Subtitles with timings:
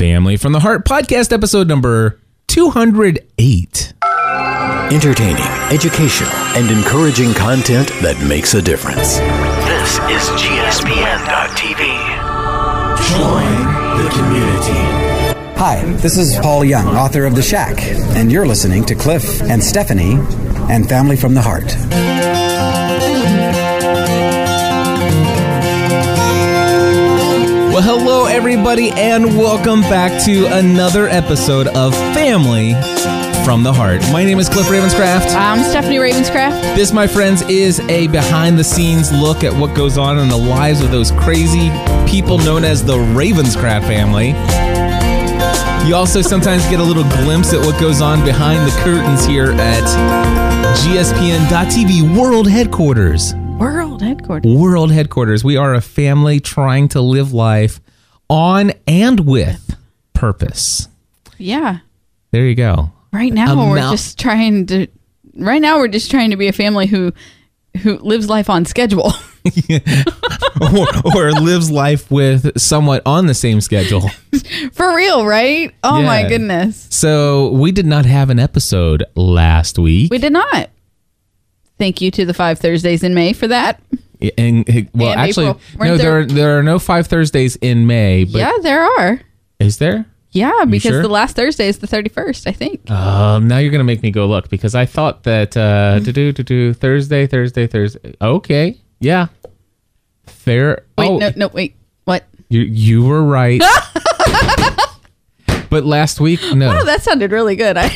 [0.00, 3.92] Family from the Heart podcast episode number 208.
[4.90, 9.18] Entertaining, educational, and encouraging content that makes a difference.
[9.18, 11.84] This is GSPN.TV.
[13.10, 13.52] Join
[14.02, 14.80] the community.
[15.58, 17.82] Hi, this is Paul Young, author of The Shack,
[18.16, 20.14] and you're listening to Cliff and Stephanie
[20.70, 21.76] and Family from the Heart.
[27.70, 32.72] Well, hello, everybody, and welcome back to another episode of Family
[33.44, 34.00] from the Heart.
[34.10, 35.32] My name is Cliff Ravenscraft.
[35.36, 36.74] I'm Stephanie Ravenscraft.
[36.74, 40.36] This, my friends, is a behind the scenes look at what goes on in the
[40.36, 41.70] lives of those crazy
[42.10, 44.30] people known as the Ravenscraft family.
[45.88, 49.52] You also sometimes get a little glimpse at what goes on behind the curtains here
[49.52, 49.84] at
[50.76, 53.36] GSPN.TV World Headquarters.
[53.36, 54.52] World headquarters.
[54.52, 55.44] World Headquarters.
[55.44, 57.80] We are a family trying to live life
[58.28, 59.76] on and with
[60.12, 60.88] purpose.
[61.38, 61.78] Yeah.
[62.30, 62.92] There you go.
[63.12, 64.86] Right now we're just trying to.
[65.34, 67.12] Right now we're just trying to be a family who,
[67.82, 69.12] who lives life on schedule.
[70.60, 74.08] or, or lives life with somewhat on the same schedule.
[74.72, 75.74] For real, right?
[75.82, 76.86] Oh my goodness.
[76.90, 80.10] So we did not have an episode last week.
[80.10, 80.70] We did not.
[81.78, 83.80] Thank you to the five Thursdays in May for that.
[84.38, 85.46] And well, And actually.
[85.46, 88.24] No, there there- are, there are no five Thursdays in May.
[88.24, 89.20] But yeah, there are.
[89.58, 90.06] is there?
[90.32, 91.02] Yeah, because sure?
[91.02, 92.88] the last Thursday is the 31st, I think.
[92.88, 96.32] Um, now you're gonna make me go look because I thought that uh, to do
[96.32, 98.14] to do Thursday, Thursday, Thursday.
[98.22, 99.26] Okay, yeah,
[100.26, 100.84] fair.
[100.96, 101.74] wait, oh, no, no, wait.
[102.04, 102.26] What?
[102.48, 103.60] you you were right.
[105.70, 106.78] but last week, no.
[106.78, 107.76] Oh, that sounded really good.
[107.76, 107.90] I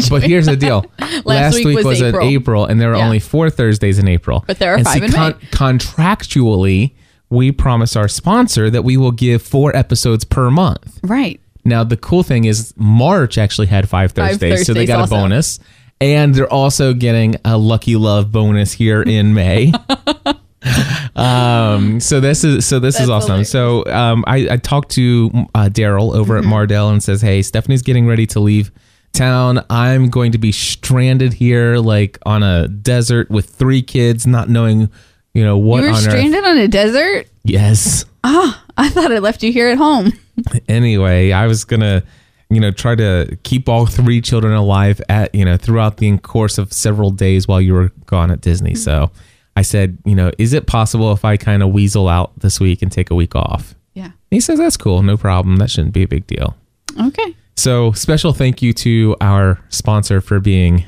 [0.10, 0.84] but here's the deal.
[1.24, 2.28] last, week week, was was, in April.
[2.28, 3.04] April, and there were Yeah.
[3.04, 4.44] only four Thursdays in April.
[4.46, 5.32] But there are and five in May.
[5.50, 6.92] Contractually,
[7.30, 10.98] we promise our sponsor that we will give four episodes per month.
[11.02, 11.40] right.
[11.64, 15.14] Now, the cool thing is March actually had five Five Thursdays, so they got also.
[15.14, 15.60] a bonus.
[16.00, 19.72] And they're also getting a Lucky Love bonus here in May.
[21.16, 23.28] um, so this is so this is awesome.
[23.28, 23.50] hilarious.
[23.50, 26.52] So um, I, I talked to uh, Daryl over Mm-hmm.
[26.52, 28.72] at Mardel and says, "Hey, Stephanie's getting ready to leave
[29.12, 29.64] town.
[29.70, 34.90] I'm going to be stranded here, like on a desert with three kids, not knowing,
[35.34, 37.28] you know, what You were on earth." stranded on a desert?
[37.44, 38.04] Yes.
[38.24, 40.12] Ah, I thought I left you here at home.
[40.68, 42.02] anyway, I was gonna,
[42.50, 46.58] you know, try to keep all three children alive at, you know, throughout the course
[46.58, 48.74] of several days while you were gone at Disney.
[48.74, 49.10] So
[49.56, 52.80] I said, you know, is it possible if I kind of weasel out this week
[52.82, 53.74] and take a week off?
[53.94, 54.12] Yeah.
[54.30, 55.56] He says that's cool, no problem.
[55.56, 56.56] That shouldn't be a big deal.
[56.98, 57.36] Okay.
[57.62, 60.84] So special thank you to our sponsor for being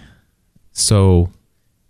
[0.72, 1.30] so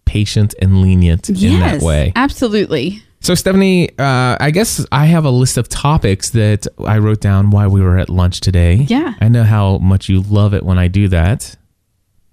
[0.04, 2.12] patient and lenient in that way.
[2.14, 3.02] Absolutely.
[3.20, 7.50] So, Stephanie, uh, I guess I have a list of topics that I wrote down
[7.50, 8.74] while we were at lunch today.
[8.74, 9.14] Yeah.
[9.22, 11.56] I know how much you love it when I do that.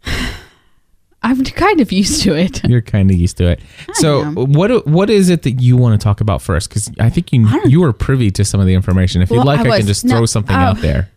[1.23, 2.61] I'm kind of used to it.
[2.69, 3.61] You're kind of used to it.
[3.93, 4.35] So, am.
[4.35, 6.67] what what is it that you want to talk about first?
[6.67, 9.21] Because I think you don't- you were privy to some of the information.
[9.21, 10.59] If you'd like, I I, can just No, throw something oh.
[10.59, 11.09] out there.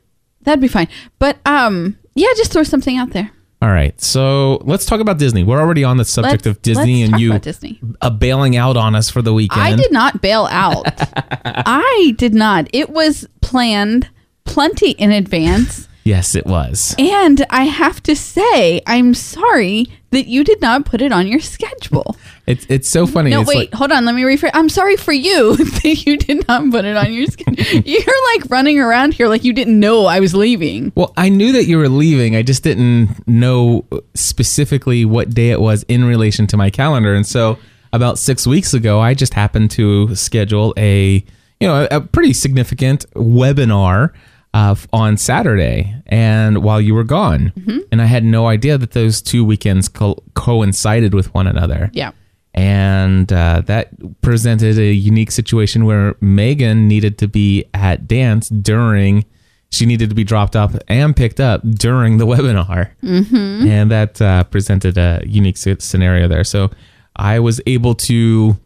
[0.44, 0.88] That'd be fine.
[1.18, 3.30] But um yeah, just throw something out there.
[3.62, 3.98] All right.
[4.00, 5.42] So let's talk about Disney.
[5.42, 7.80] We're already on the subject Let's- of Disney and you Disney.
[8.02, 9.62] uh, bailing out on us for the weekend.
[9.62, 10.84] I did not bail out.
[11.46, 12.68] I did not.
[12.74, 14.10] It was planned
[14.44, 15.88] plenty in advance.
[16.04, 16.94] Yes, it was.
[16.98, 21.40] And I have to say, I'm sorry that you did not put it on your
[21.40, 22.16] schedule.
[22.46, 23.30] It's it's so funny.
[23.30, 24.04] No, it's wait, like- hold on.
[24.04, 24.50] Let me rephrase.
[24.52, 27.64] I'm sorry for you that you did not put it on your schedule.
[27.86, 30.92] You're like running around here like you didn't know I was leaving.
[30.94, 32.36] Well, I knew that you were leaving.
[32.36, 37.14] I just didn't know specifically what day it was in relation to my calendar.
[37.14, 37.56] And so,
[37.94, 41.24] about six weeks ago, I just happened to schedule a
[41.60, 44.12] you know a, a pretty significant webinar
[44.54, 47.52] uh, on Saturday, and while you were gone,
[47.92, 52.12] and I had no idea that those two weekends co- coincided with one another Yeah.
[52.54, 53.88] and uh, that
[54.22, 59.24] presented a unique situation where Megan needed to be at dance during.
[59.70, 63.66] She needed to be dropped off and picked up during the webinar, mm-hmm.
[63.66, 66.44] and that uh, presented a unique scenario there.
[66.44, 66.70] So
[67.16, 68.56] I was able to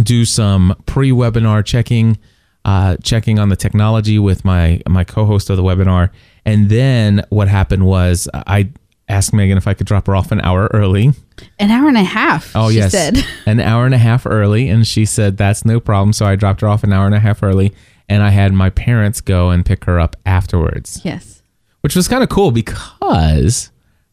[0.00, 2.18] do some pre-webinar checking,
[2.68, 6.10] uh, checking on the technology with my my co-host of the webinar,
[6.44, 8.70] and then what happened was I
[9.08, 11.12] asked Megan if I could drop her off an hour early.
[11.58, 12.52] An hour and a half.
[12.54, 13.16] Oh she yes, Said.
[13.46, 16.12] an hour and a half early, and she said that's no problem.
[16.12, 17.72] So I dropped her off an hour and a half early,
[18.08, 21.42] and I had my parents go and pick her up afterwards, Yes.
[21.80, 23.70] which was kind of cool because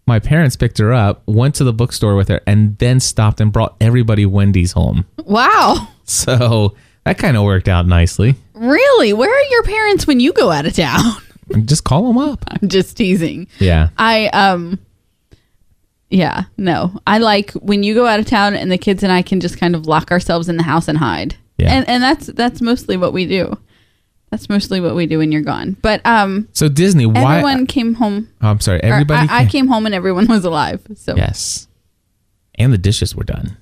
[0.08, 3.52] my parents picked her up, went to the bookstore with her, and then stopped and
[3.52, 5.06] brought everybody Wendy's home.
[5.26, 5.90] Wow.
[6.08, 6.76] So
[7.06, 8.36] that kind of worked out nicely.
[8.54, 9.14] Really?
[9.14, 11.14] Where are your parents when you go out of town?
[11.66, 12.44] Just call them up.
[12.48, 13.48] I'm just teasing.
[13.60, 13.90] Yeah.
[14.00, 14.80] I um
[16.10, 17.00] yeah, no.
[17.06, 19.60] I like when you go out of town and the kids and I can just
[19.60, 21.36] kind of lock ourselves in the house and hide.
[21.60, 21.72] Yeah.
[21.72, 23.56] And and that's that's mostly what we do.
[24.32, 25.78] That's mostly what we do when you're gone.
[25.84, 27.38] But um So Disney, why?
[27.38, 28.28] everyone came home.
[28.42, 28.82] Oh, I'm sorry.
[28.82, 29.28] Everybody.
[29.30, 30.82] I, I came home and everyone was alive.
[30.96, 31.68] So Yes.
[32.56, 33.58] And the dishes were done.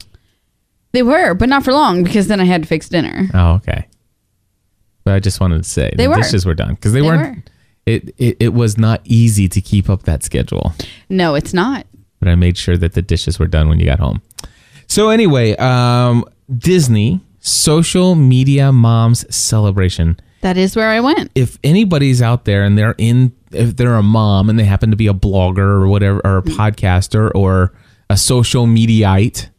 [0.94, 3.28] They were, but not for long because then I had to fix dinner.
[3.34, 3.88] Oh, okay.
[5.04, 6.16] But I just wanted to say They the were.
[6.16, 7.36] dishes were done because they, They weren't.
[7.38, 7.44] were.
[7.86, 10.74] It, it it was not easy to keep up that schedule,
[11.10, 11.86] No, it's not.
[12.20, 14.22] but I made sure that the dishes were done when you got home.
[14.88, 16.24] So anyway, um,
[16.58, 20.18] Disney social media moms celebration.
[20.42, 21.30] That is where I went.
[21.36, 24.96] If anybody's out there and they're in, if they're a mom and they happen to
[24.98, 26.56] be a blogger or whatever, or a Mm.
[26.56, 27.74] podcaster or
[28.10, 29.50] a social mediaite,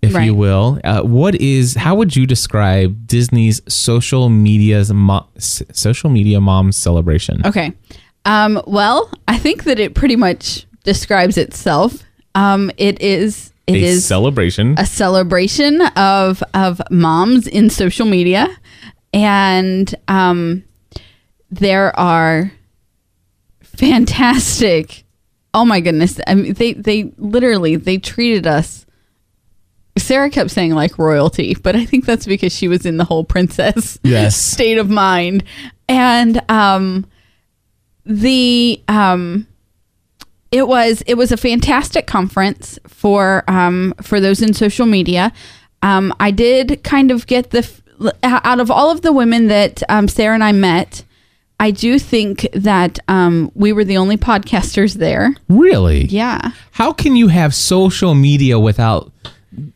[0.00, 1.74] if you will, uh, what is?
[1.74, 7.44] How would you describe Disney's social media's mo- social media mom celebration?
[7.44, 7.72] Okay.
[8.24, 12.04] Um, well, I think that it pretty much describes itself.
[12.34, 14.74] Um, it is it a is celebration.
[14.78, 18.48] a celebration of of moms in social media,
[19.12, 20.62] and um,
[21.50, 22.52] there are
[23.62, 25.04] fantastic.
[25.54, 26.20] Oh my goodness!
[26.26, 28.84] I mean, they they literally they treated us.
[29.98, 33.24] Sarah kept saying like royalty, but I think that's because she was in the whole
[33.24, 34.36] princess Yes.
[34.54, 35.44] state of mind,
[35.88, 37.04] and um,
[38.04, 39.46] the um
[40.50, 45.30] it was it was a fantastic conference for um for those in social media
[45.82, 47.82] um i did kind of get the f-
[48.22, 51.04] out of all of the women that um, sarah and i met
[51.60, 56.06] i do think that um we were the only podcasters there really?
[56.06, 59.12] yeah How can you have social media without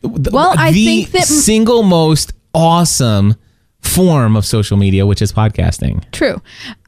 [0.03, 3.35] Well, I the think that- single most awesome
[3.79, 6.03] form of social media, which is podcasting?
[6.11, 6.41] true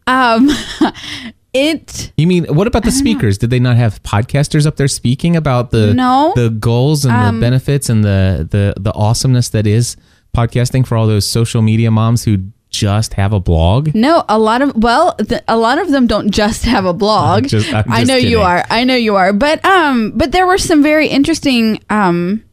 [0.08, 0.50] um
[1.54, 3.38] it You mean what about the speakers?
[3.38, 6.28] Did they not have podcasters up there speaking about the No.
[6.28, 9.96] Um, the goals and the benefits and the the the awesomeness that is
[10.36, 12.38] podcasting for all those social media moms who
[12.70, 13.96] just have a blog?
[13.96, 17.44] No, a lot of well, th- a lot of them don't just have a blog.
[17.44, 18.66] I'm just- I'm I just know you are.
[18.70, 19.32] I know you are.
[19.32, 22.44] But um, but there were some very interesting um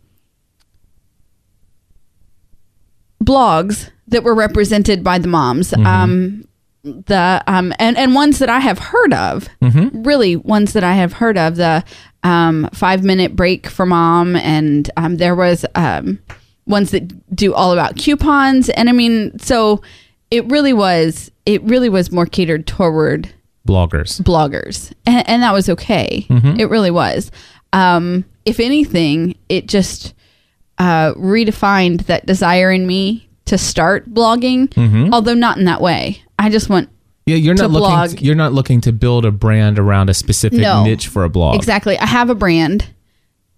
[3.23, 5.71] blogs that were represented by the moms.
[5.71, 5.87] Mm-hmm.
[5.87, 6.49] Um,
[6.85, 9.49] the um and and ones that I have heard of.
[9.63, 10.03] Mm-hmm.
[10.03, 11.57] Really, ones that I have heard of.
[11.57, 11.85] The
[12.25, 16.19] um five minute break for mom, and um there was um
[16.67, 19.81] ones that do all about coupons, and I mean, so
[20.33, 23.29] it really was it really was more catered toward
[23.69, 24.21] Bloggers.
[24.21, 26.27] bloggers and, and that was okay
[26.59, 27.31] it really was
[27.73, 30.15] um if anything it just
[30.79, 36.49] uh redefined that desire in me to start blogging although not in that way i
[36.49, 36.89] just want
[37.27, 37.89] Yeah, you're not looking.
[37.89, 38.21] blog.
[38.21, 40.85] You're not looking to build a brand around a specific No.
[40.85, 41.57] niche for a blog.
[41.57, 42.87] exactly i have a brand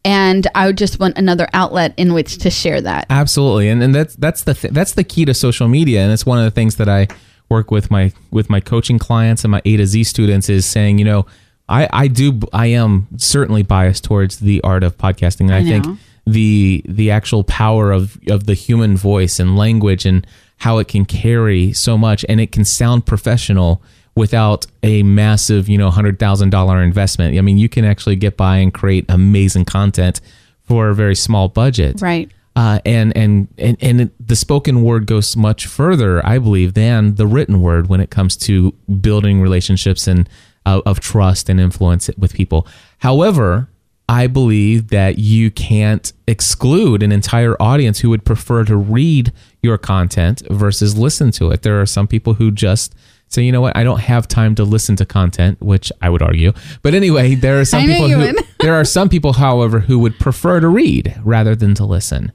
[0.05, 3.95] and i would just want another outlet in which to share that Absolutely, and and
[3.95, 6.51] that's that's the th- that's the key to social media, and it's one of the
[6.51, 7.09] things that I
[7.49, 10.99] work with my with my coaching clients and my A to Z students is saying,
[10.99, 11.27] you know,
[11.69, 15.83] I I do I am certainly biased towards the art of podcasting, and I, know.
[15.83, 20.27] think the the actual power of of the human voice and language and
[20.59, 23.83] how it can carry so much, and it can sound professional
[24.17, 27.37] without a massive, you know, hundred thousand dollar investment.
[27.37, 30.21] I mean, you can actually get by and create amazing content
[30.63, 35.37] for a very small budget right uh, and, and and and the spoken word goes
[35.37, 40.29] much further, I believe, than the written word when it comes to building relationships and
[40.65, 42.67] uh, of trust and influence with people.
[42.99, 43.69] However,
[44.09, 49.33] I believe that you can't exclude an entire audience who would prefer to read
[49.63, 51.63] your content versus listen to it.
[51.63, 52.95] There are some people who just
[53.29, 56.23] say, you know what, I don't have time to listen to content, which I would
[56.23, 56.53] argue.
[56.83, 60.61] But anyway, there are some people who there are some people, however, who would prefer
[60.61, 62.33] to read rather than to listen.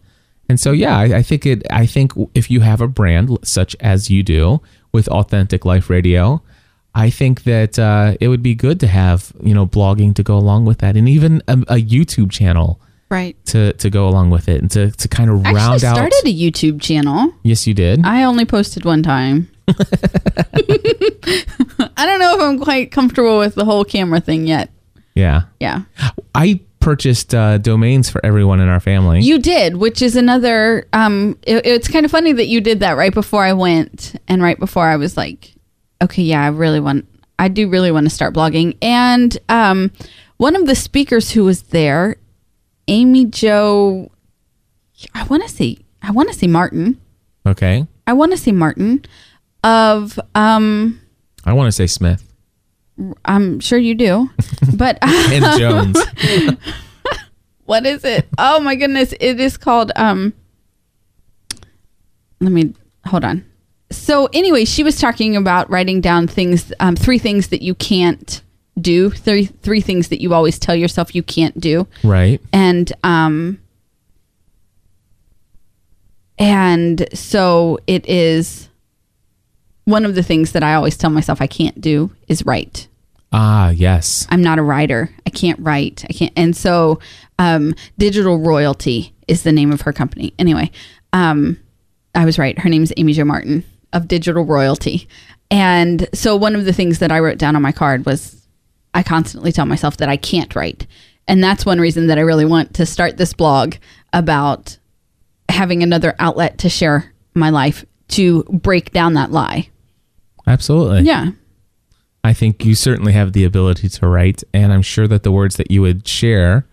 [0.49, 1.63] And so, yeah, I, I think it.
[1.69, 4.61] I think if you have a brand such as you do
[4.91, 6.41] with Authentic Life Radio,
[7.05, 10.35] I think that uh, it would be good to have you know blogging to go
[10.37, 12.79] along with that, and even a, a YouTube channel
[13.09, 15.83] right to to go along with it, and to to kind of I actually round
[15.83, 15.95] out.
[15.95, 18.05] started a youtube channel yes, you did.
[18.05, 19.49] I only posted one time.
[21.97, 24.69] I don't know if I'm quite comfortable with the whole camera thing yet.
[25.15, 25.83] yeah, Yeah.
[26.35, 29.21] I purchased uh, domains for everyone in our family.
[29.21, 32.93] You did, which is another um it- it's kind of funny that you did that
[32.97, 35.53] right before I went and right before I was like,
[36.01, 38.77] okay, yeah, I really want I do really want to start blogging.
[38.81, 39.91] And um
[40.37, 42.17] one of the speakers who was there,
[42.87, 44.11] Amy Jo
[45.13, 46.99] I want to see I want to see Martin.
[47.45, 49.05] okay, I want to see Martin
[49.63, 50.99] of um
[51.45, 52.25] I want to say Smith.
[53.23, 54.29] I'm sure you do.
[54.75, 55.97] But And Jones.
[57.65, 58.27] what is it?
[58.37, 60.33] Oh my goodness, it is called um
[62.41, 62.73] Let me
[63.05, 63.45] hold on.
[63.91, 68.41] So anyway, she was talking about writing down things um three things that you can't
[68.79, 71.87] do, three three things that you always tell yourself you can't do.
[72.03, 72.41] right.
[72.53, 73.59] and um
[76.37, 78.69] and so it is
[79.85, 82.87] one of the things that I always tell myself I can't do is write.
[83.31, 84.25] Ah, yes.
[84.29, 85.09] I'm not a writer.
[85.25, 86.05] I can't write.
[86.09, 86.33] I can't.
[86.35, 86.99] And so,
[87.37, 90.33] um, Digital Royalty is the name of her company.
[90.39, 90.71] Anyway,
[91.13, 91.59] um,
[92.15, 92.57] I was right.
[92.57, 95.07] Her name is Amy Jo Martin of Digital Royalty.
[95.51, 98.47] And so, one of the things that I wrote down on my card was
[98.93, 100.85] I constantly tell myself that I can't write.
[101.27, 103.75] And that's one reason that I really want to start this blog
[104.13, 104.77] about
[105.47, 109.69] having another outlet to share my life to break down that lie.
[110.47, 111.01] Absolutely.
[111.01, 111.31] Yeah.
[112.23, 115.55] I think you certainly have the ability to write, and I'm sure that the words
[115.55, 116.67] that you would share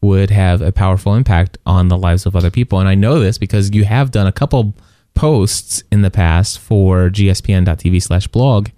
[0.00, 2.78] would have a powerful impact on the lives of other people.
[2.78, 4.74] And I know this because you have done a couple
[5.16, 8.68] posts in the past for gspn.tv slash blog,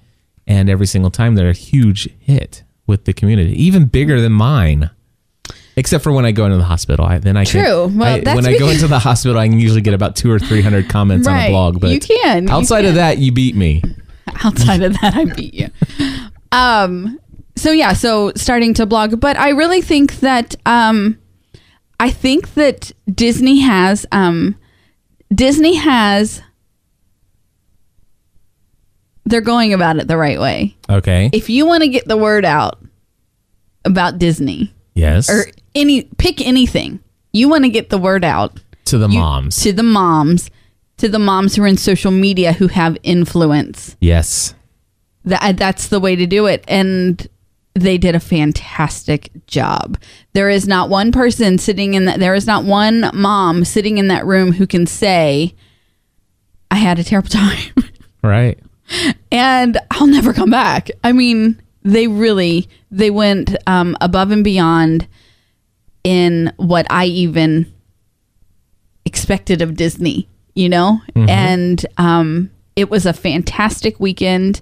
[0.46, 4.88] and every single time they're a huge hit with the community, even bigger than mine.
[5.76, 7.86] Except for when I go into the hospital, I, then I can- True.
[7.88, 10.30] Well, I- that's when I go into the hospital, I can usually get about two
[10.30, 11.44] or three hundred comments on Right.
[11.46, 11.80] a blog.
[11.80, 12.48] But You can.
[12.48, 13.82] You outside of that, you beat me.
[14.44, 15.68] outside of that i beat you
[16.52, 17.18] um
[17.56, 21.18] so yeah so starting to blog but i really think that um
[21.98, 24.54] i think that disney has um
[25.34, 26.42] disney has
[29.26, 31.30] they're going about it the right way Okay.
[31.32, 32.78] if you want to get the word out
[33.84, 35.28] about disney yes.
[35.30, 35.44] or
[35.74, 37.00] any pick anything
[37.32, 39.56] you want to get the word out to the you- moms.
[39.62, 40.50] to the moms
[40.96, 44.54] to the moms who are in social media who have influence yes.
[45.24, 47.28] that uh, that's the way to do it and
[47.78, 49.98] they did a fantastic job.
[50.32, 54.08] There is not one person sitting in that there is not one mom sitting in
[54.08, 55.54] that room who can say
[56.70, 57.72] i had a terrible time.
[58.22, 58.58] Right.
[59.30, 60.90] and i'll never come back.
[61.04, 65.06] I mean they really they went um, above and beyond
[66.04, 67.72] in what i even
[69.04, 71.00] expected of disney you know?
[71.14, 74.60] And um, it was a fantastic weekend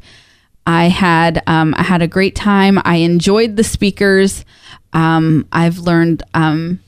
[0.67, 4.45] i had um, i had a great time i enjoyed the speakers
[4.93, 6.81] um, i've learned um,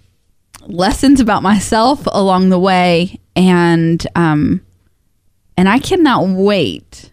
[0.66, 4.61] lessons about myself along the way and um,
[5.56, 7.11] and i cannot wait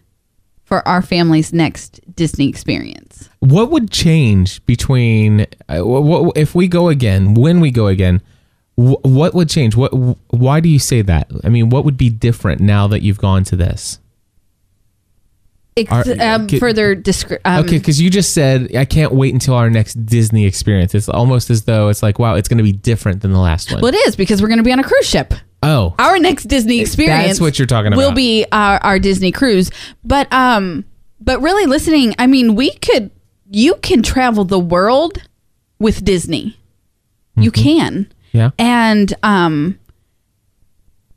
[0.64, 6.66] for our family's next disney experience What would change between uh, wh- wh- if we
[6.68, 7.34] go again?
[7.34, 8.20] When we go again,
[8.76, 9.76] wh- what would change?
[9.76, 9.92] What?
[9.92, 11.30] wh- Why do you say that?
[11.44, 14.00] I mean, what would be different now that you've gone to this?
[15.76, 19.54] Ex- Are- um, further descri- um, Okay, because you just said I can't wait until
[19.54, 20.94] our next Disney experience.
[20.94, 23.70] It's almost as though it's like, wow, it's going to be different than the last
[23.70, 23.82] one.
[23.82, 26.44] well it is because we're going to be on a cruise ship oh, our next
[26.44, 27.26] Disney experience.
[27.26, 29.70] That's what you're talking about Will be our, our Disney cruise,
[30.04, 30.84] but um,
[31.20, 32.14] but really listening.
[32.18, 33.10] I mean, we could.
[33.48, 35.22] You can travel the world
[35.78, 36.58] with Disney.
[37.36, 38.50] You can, yeah.
[38.58, 39.78] and um,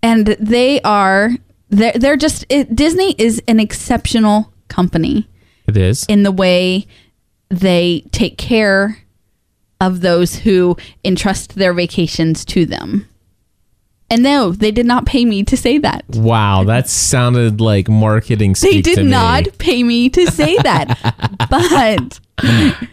[0.04, 1.32] and they are
[1.70, 5.28] they're they're just it, Disney is an exceptional company
[5.68, 6.06] It is.
[6.08, 6.86] in the way
[7.50, 9.00] they take care
[9.82, 13.08] of those who entrust their vacations to them.
[14.12, 16.04] And no, they did not pay me to say that.
[16.10, 18.56] Wow, that sounded like marketing.
[18.60, 19.04] They did me.
[19.04, 20.98] not pay me to say that.
[21.50, 22.20] but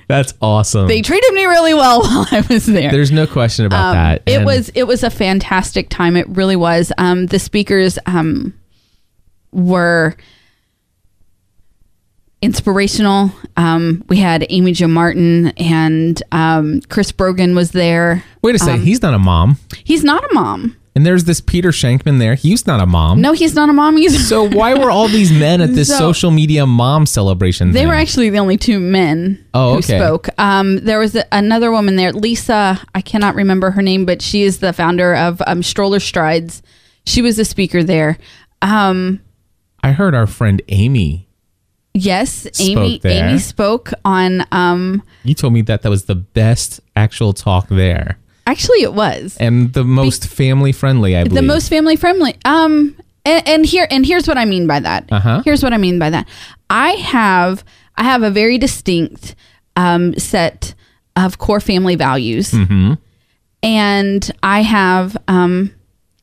[0.08, 0.88] That's awesome.
[0.88, 2.90] they treated me really well while I was there.
[2.90, 4.22] There's no question about Um, that.
[4.26, 6.16] It was it was a fantastic time.
[6.16, 6.92] It really was.
[6.98, 8.52] Um, the speakers um,
[9.56, 10.14] were
[12.42, 13.32] inspirational.
[13.56, 18.22] Um, we had Amy Jo Martin and um, Chris Brogan was there.
[18.42, 18.80] Wait a second.
[18.80, 19.58] um, he's not a mom.
[19.84, 20.76] He's not a mom.
[20.94, 22.36] And there's this Peter Shankman there.
[22.36, 23.20] He's not a mom.
[23.20, 24.16] No, he's not a mom either.
[24.18, 27.72] So why were all these men at this So- social media mom celebration?
[27.72, 27.88] They thing?
[27.88, 29.98] were actually the only two men Oh, who okay.
[29.98, 30.28] spoke.
[30.38, 32.80] Um, there was a, another woman there, Lisa.
[32.94, 36.62] I cannot remember her name, but she is the founder of um, Stroller Strides.
[37.04, 38.16] She was a speaker there.
[38.62, 39.20] Um,
[39.86, 41.28] I heard our friend Amy.
[41.94, 42.98] yes, Amy.
[43.02, 43.28] there.
[43.28, 44.44] Amy spoke on.
[44.52, 49.36] Um, You told me that that was the best actual talk there actually, it was
[49.40, 51.16] and the most family friendly.
[51.16, 52.36] I believe the most family friendly.
[52.44, 55.08] Um, and, and here and here's what I mean by that.
[55.10, 55.42] Uh-huh.
[55.44, 56.28] Here's what I mean by that.
[56.70, 57.64] I have
[57.96, 59.34] I have a very distinct
[59.74, 60.74] um, set
[61.16, 62.94] of core family values, Mm-hmm.
[63.62, 65.74] and I have um,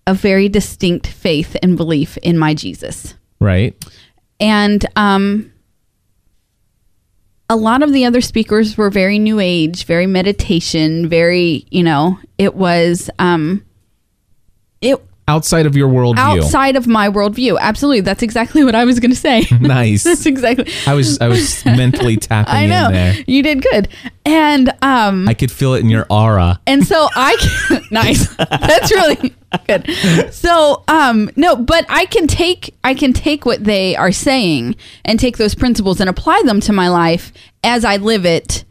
[0.08, 3.16] a very distinct faith and belief in my Jesus.
[3.44, 3.76] Right.
[4.40, 5.54] And um,
[7.50, 12.20] a lot of the other speakers were very new age, very meditation, very, you know,
[12.38, 13.64] it was um
[14.82, 16.18] it Outside of your worldview.
[16.18, 17.58] outside of my worldview.
[17.60, 18.02] Absolutely.
[18.02, 19.44] That's exactly what I was gonna say.
[19.62, 20.04] Nice.
[20.04, 22.88] That's exactly I was I was mentally tapping I know.
[22.88, 23.16] in there.
[23.26, 23.88] You did good.
[24.26, 26.60] And um I could feel it in your aura.
[26.68, 27.38] and so I
[27.70, 28.36] can, nice.
[28.36, 29.34] That's really
[29.68, 30.34] good.
[30.34, 34.76] So um no, but I can take I can take what they are saying
[35.06, 37.32] and take those principles and apply them to my life
[37.64, 38.66] as I live it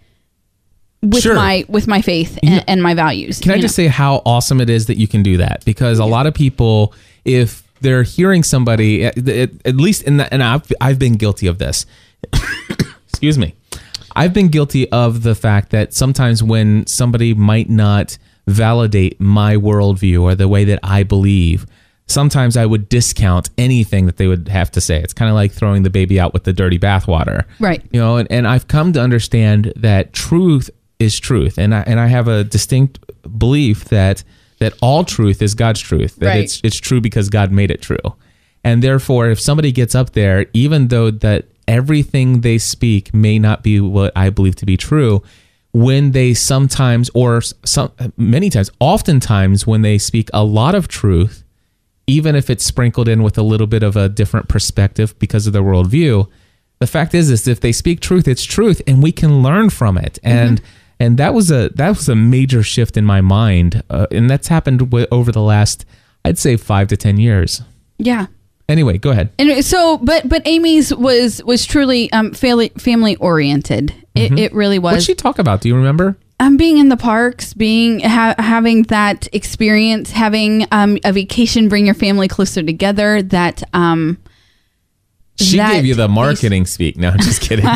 [1.02, 1.34] with Sure.
[1.34, 3.40] my with my faith and, and my values.
[3.40, 5.64] Can I just say how awesome it is that you can do that?
[5.64, 6.94] Because a lot of people,
[7.24, 11.14] if they're hearing somebody, eh, at, at at least in the, and I've, I've been
[11.14, 11.84] guilty of this.
[13.08, 13.54] Excuse me.
[14.14, 20.22] I've been guilty of the fact that sometimes when somebody might not validate my worldview
[20.22, 21.66] or the way that I believe,
[22.06, 24.98] sometimes I would discount anything that they would have to say.
[25.00, 27.44] It's kind of like throwing the baby out with the dirty bathwater.
[27.58, 27.82] Right.
[27.90, 30.68] You know, and, and I've come to understand that truth
[31.02, 31.58] is truth.
[31.58, 32.98] And I and I have a distinct
[33.38, 34.24] belief that
[34.58, 36.16] that all truth is God's truth.
[36.16, 36.44] That Right.
[36.44, 38.14] it's it's true because God made it true.
[38.64, 43.62] And therefore if somebody gets up there, even though that everything they speak may not
[43.62, 45.22] be what I believe to be true,
[45.72, 51.44] when they sometimes or some many times, oftentimes when they speak a lot of truth,
[52.06, 55.52] even if it's sprinkled in with a little bit of a different perspective because of
[55.52, 56.28] their worldview,
[56.78, 59.96] the fact is, is if they speak truth, it's truth, and we can learn from
[59.96, 60.18] it.
[60.22, 60.66] And mm-hmm.
[61.02, 64.48] And that was a that was a major shift in my mind, uh, and that's
[64.48, 65.84] happened wi- over the last,
[66.24, 67.62] I'd say, five to ten years.
[67.98, 68.26] Yeah.
[68.68, 69.30] Anyway, go ahead.
[69.38, 73.92] And so, but but Amy's was was truly um family family oriented.
[74.14, 74.92] It, it really was.
[74.92, 75.62] What'd she talk about?
[75.62, 76.16] Do you remember?
[76.38, 81.86] um, being in the parks, being ha- having that experience, having um a vacation, bring
[81.86, 83.22] your family closer together.
[83.22, 84.18] That um,
[85.36, 86.96] She gave you the piece- marketing speak.
[86.96, 87.66] No, I'm just kidding.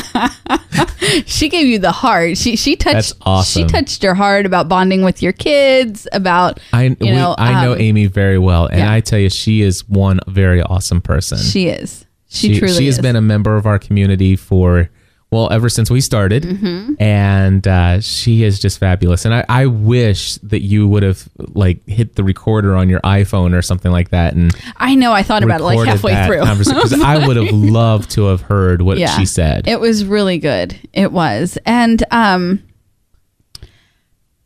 [1.26, 2.36] she gave you the heart.
[2.36, 2.94] She she touched.
[2.94, 3.62] That's awesome.
[3.62, 6.06] She touched your heart about bonding with your kids.
[6.12, 8.92] About I you we, know I know um, Amy very well, and yeah.
[8.92, 11.38] I tell you, she is one very awesome person.
[11.38, 12.04] She is.
[12.28, 13.02] She, truly she has is.
[13.02, 14.90] been a member of our community for
[15.32, 16.94] well ever since we started Mm-hmm.
[17.02, 21.84] and uh, she is just fabulous and I, I wish that you would have like
[21.88, 25.12] hit the recorder on your iphone or something like that and I know.
[25.12, 26.42] I thought about it like halfway through.
[26.44, 30.38] conversation, 'cause i would have loved to have heard what she said It was really
[30.38, 30.76] good.
[30.92, 31.58] It was.
[31.66, 32.62] And um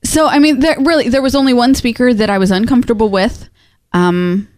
[0.04, 3.48] so I mean there really there was only one speaker that I was uncomfortable with.
[3.92, 4.48] Um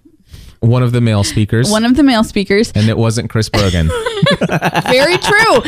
[0.62, 2.70] one of the male speakers one of the male speakers.
[2.75, 3.88] and it wasn't chris Brogan.
[4.88, 5.61] Very true.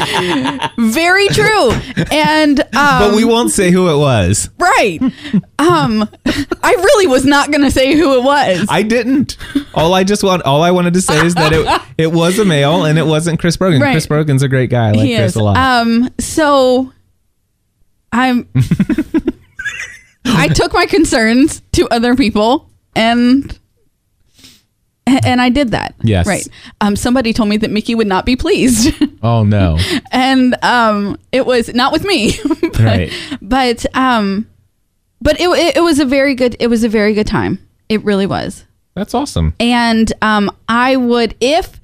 [0.79, 1.71] Very true.
[2.13, 4.99] And um but we won't say who it was right.
[5.59, 6.09] Um
[6.63, 8.67] I really was not going to say who it was.
[8.71, 9.37] i didn't
[9.75, 12.45] all i just want all i wanted to say is that it it was a
[12.45, 13.81] male and it wasn't chris Brogan.
[13.81, 13.93] Right.
[13.93, 15.37] chris Brogan's a great guy i like he chris is.
[15.37, 16.93] a lot Um so
[18.13, 18.49] I'm
[20.25, 23.59] I took my concerns to other people and
[25.25, 25.95] and I did that.
[26.03, 26.27] Yes.
[26.27, 26.47] Right.
[26.81, 28.95] Um somebody told me that Mickey would not be pleased.
[29.23, 29.79] oh no
[30.13, 32.33] and um it was not with me.
[32.61, 33.13] but, Right.
[33.43, 34.47] But um
[35.21, 37.59] but it, it it was a very good it was a very good time.
[37.89, 38.65] It really was.
[38.95, 41.81] that's awesome And um I would if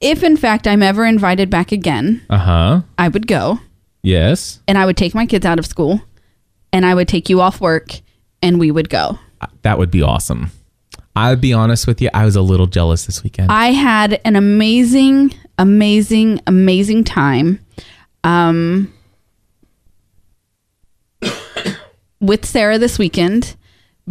[0.00, 3.58] if in fact I'm ever invited back again, uh-huh I would go
[4.02, 6.00] yes and I would take my kids out of school
[6.72, 8.00] and I would take you off work
[8.42, 9.18] and we would go.
[9.62, 10.50] That would be awesome.
[11.16, 13.50] I'll be honest with you, I was a little jealous this weekend.
[13.52, 17.60] I had an amazing, amazing, amazing time
[18.24, 18.92] um,
[22.20, 23.56] with Sarah this weekend.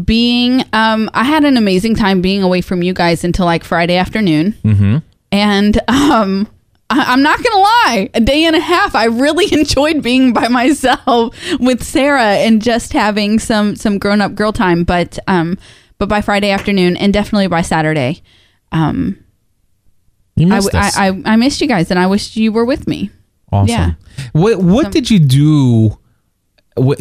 [0.03, 3.95] Being, um, I had an amazing time being away from you guys until like Friday
[3.95, 4.53] afternoon.
[4.63, 4.97] Mm-hmm.
[5.31, 6.47] And um,
[6.89, 8.95] I- I'm not gonna lie, a day and a half.
[8.95, 14.33] I really enjoyed being by myself with Sarah and just having some some grown up
[14.33, 14.83] girl time.
[14.83, 15.59] But um,
[16.03, 18.21] but by Friday afternoon and definitely by Saturday,
[18.73, 19.23] um,
[20.35, 20.97] you I, missed us.
[20.97, 23.09] I, I I missed you guys and I wished you were with me.
[23.53, 23.69] awesome.
[23.69, 23.93] yeah.
[24.33, 25.97] What what did you do?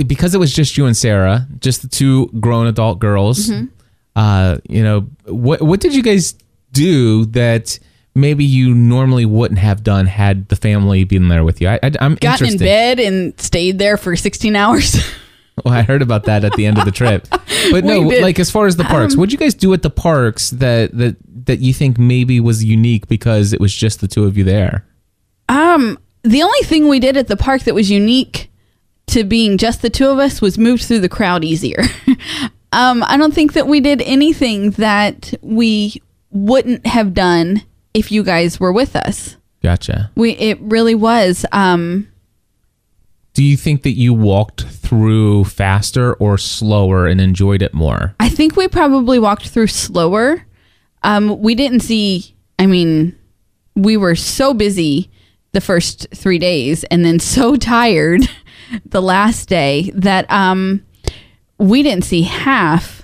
[0.06, 3.48] Because it was just you and Sarah, just the two grown adult girls.
[3.48, 3.66] Mm-hmm.
[4.14, 6.36] Uh, you know, what what did you guys
[6.70, 7.76] do that
[8.14, 11.66] maybe you normally wouldn't have done had the family been there with you?
[11.66, 14.94] I, I, I'm Got in bed and stayed there for 16 hours.
[15.64, 17.28] Well, I heard about that at the end of the trip.
[17.70, 18.02] But no.
[18.02, 20.96] Um, like as far as the parks, what'd you guys do at the parks that
[20.96, 24.44] that that you think maybe was unique because it was just the two of you
[24.44, 24.84] there?
[25.48, 28.50] Um, the only thing we did at the park that was unique
[29.08, 31.82] to being just the two of us was moved through the crowd easier.
[32.72, 37.62] um, I don't think that we did anything that we wouldn't have done
[37.94, 39.36] if you guys were with us.
[39.62, 40.10] Gotcha.
[40.16, 42.08] We it really was um
[43.34, 48.14] Do you think that you walked through faster or slower and enjoyed it more?
[48.20, 50.46] I think we probably walked through slower.
[51.02, 52.36] Um, we didn't see.
[52.58, 53.18] I mean,
[53.74, 55.10] we were so busy
[55.52, 58.22] the first three days, and then so tired
[58.84, 60.84] the last day that um,
[61.58, 63.02] we didn't see half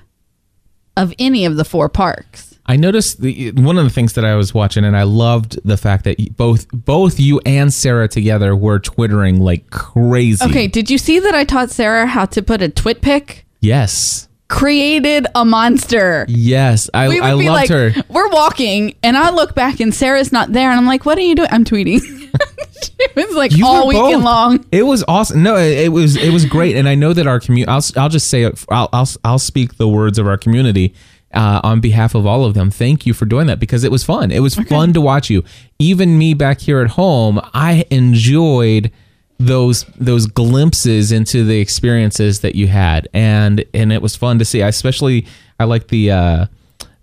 [0.97, 2.48] of any of the four parks.
[2.69, 5.79] I noticed the one of the things that I was watching, and I loved the
[5.79, 10.45] fact that both both you and Sarah together were twittering like crazy.
[10.45, 13.41] Okay, did you see that I taught Sarah how to put a TwitPic?
[13.61, 14.29] Yes.
[14.49, 16.27] Created a monster.
[16.29, 16.89] Yes.
[16.95, 17.93] I, we would I be loved like, her.
[18.09, 21.23] we're walking, and I look back, and Sarah's not there, and I'm like, "What are
[21.23, 22.01] you doing?" I'm tweeting.
[22.99, 24.25] it was like You all weekend both.
[24.25, 24.65] long.
[24.73, 25.43] It was awesome.
[25.43, 27.69] No, it, it was it was great, and I know that our community.
[27.71, 28.63] I'll I'll just say it.
[28.69, 30.95] I'll I'll I'll speak the words of our community
[31.35, 32.71] uh, on behalf of all of them.
[32.71, 34.31] Thank you for doing that because it was fun.
[34.31, 35.45] It was fun to watch you.
[35.79, 38.91] Even me back here at home, I enjoyed
[39.39, 44.45] those those glimpses into the experiences that you had, and and it was fun to
[44.45, 44.63] see.
[44.63, 45.27] I especially
[45.59, 46.11] I like the.
[46.11, 46.47] Uh,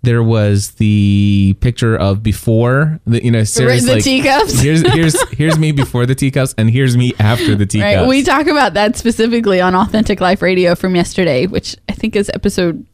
[0.01, 4.59] there was the picture of before the you know Sarah's the like teacups.
[4.59, 8.01] here's here's here's me before the teacups and here's me after the teacups.
[8.01, 8.07] Right.
[8.07, 12.29] We talk about that specifically on Authentic Life Radio from yesterday, which I think is
[12.35, 12.85] episode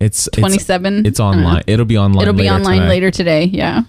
[0.00, 1.06] it's it's- 27.
[1.06, 1.62] It's, I don't online.
[1.66, 2.22] It'll be online.
[2.22, 2.88] It'll be later online tonight.
[2.88, 3.44] later today.
[3.44, 3.82] Yeah.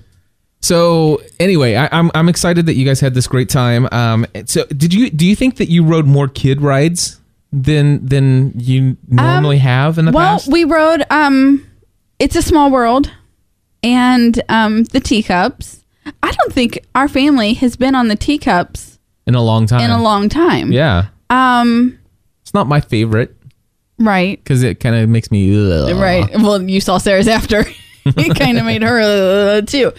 [0.64, 3.88] So anyway, I, I'm I'm excited that you guys had this great time.
[3.92, 7.20] Um, so did you do you think that you rode more kid rides
[7.52, 10.52] than than you normally have in the Um, well, past?
[10.52, 11.66] we rode um
[12.20, 13.10] It's a Small World
[13.82, 15.84] and um the teacups.
[16.22, 19.82] I don't think our family has been on the teacups in a long time.
[19.82, 20.72] in a long time.
[20.72, 21.98] Yeah, Um
[22.44, 23.36] it's not my favorite
[24.02, 24.44] right.
[24.44, 25.96] because it kind of makes me ugh.
[25.96, 26.30] Right.
[26.36, 27.66] Well, you saw Sarah's after.
[28.06, 29.92] it kind of made her uh, too.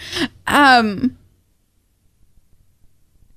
[0.47, 1.17] Um,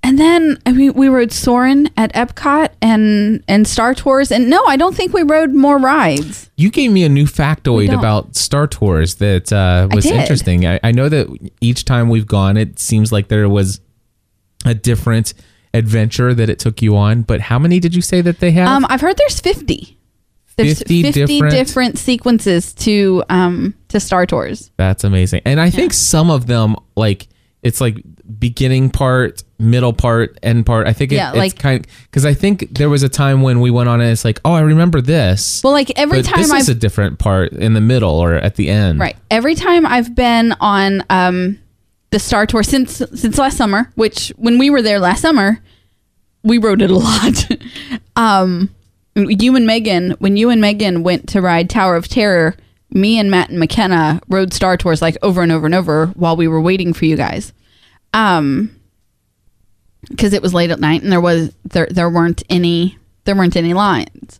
[0.03, 4.63] and then I mean, we rode Soarin' at Epcot and and Star Tours, and no,
[4.65, 6.49] I don't think we rode more rides.
[6.55, 10.15] You gave me a new factoid about Star Tours that uh, was did.
[10.15, 10.65] interesting.
[10.65, 13.81] I, I know that each time we've gone, it seems like there was
[14.65, 15.33] a different
[15.73, 17.23] adventure that it took you on.
[17.23, 18.67] But how many did you say that they have?
[18.69, 19.96] Um, I've heard there's fifty.
[20.57, 24.71] There's 50 fifty, different- different, sequences to um to Star Tours.
[24.77, 25.41] That's amazing.
[25.45, 27.27] And I think some of them, like,
[27.61, 27.97] it's like
[28.39, 30.87] beginning part, middle part, end part.
[30.87, 33.61] I think it, Yeah, it's like- kind because I think there was a time when
[33.61, 35.61] we went on and it's like, oh, I remember this.
[35.63, 38.55] Well, like every time this I've is a different part in the middle or at
[38.55, 38.99] the end.
[38.99, 39.15] Right.
[39.29, 41.59] Every time I've been on um,
[42.09, 45.59] the Star Tour since since last summer, which when we were there last summer,
[46.43, 47.47] we rode it a lot.
[48.15, 48.69] um,
[49.17, 52.55] you and Megan, when you and Megan went to ride Tower of Terror,
[52.91, 56.35] me and Matt and McKenna rode Star Tours like over and over and over while
[56.35, 57.51] we were waiting for you guys.
[58.13, 58.73] Um,
[60.09, 63.57] because it was late at night and there was there there weren't any there weren't
[63.57, 64.39] any lines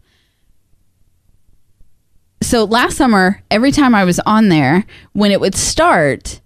[2.41, 6.39] so last summer, every time I was on there, when it would start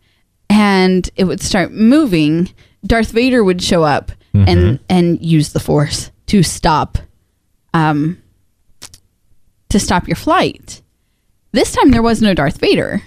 [0.49, 2.49] and it would start moving,
[2.85, 6.97] Darth Vader would show up and and use the Force to stop,
[7.73, 8.20] um,
[9.71, 10.81] to stop your flight.
[11.51, 13.01] This time there was no Darth Vader.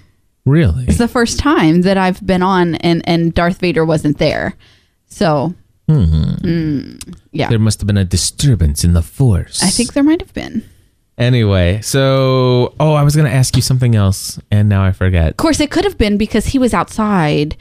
[0.45, 0.85] Really?
[0.87, 4.55] It's the first time that I've been on and and Darth Vader wasn't there.
[5.07, 5.55] So,
[5.89, 9.63] mm, yeah, There must have been a disturbance in the force.
[9.63, 10.65] I think there might have been.
[11.17, 15.31] Anyway, so oh, I was gonna ask you something else, and now I forget.
[15.31, 17.57] Of course, it could have been because he was outside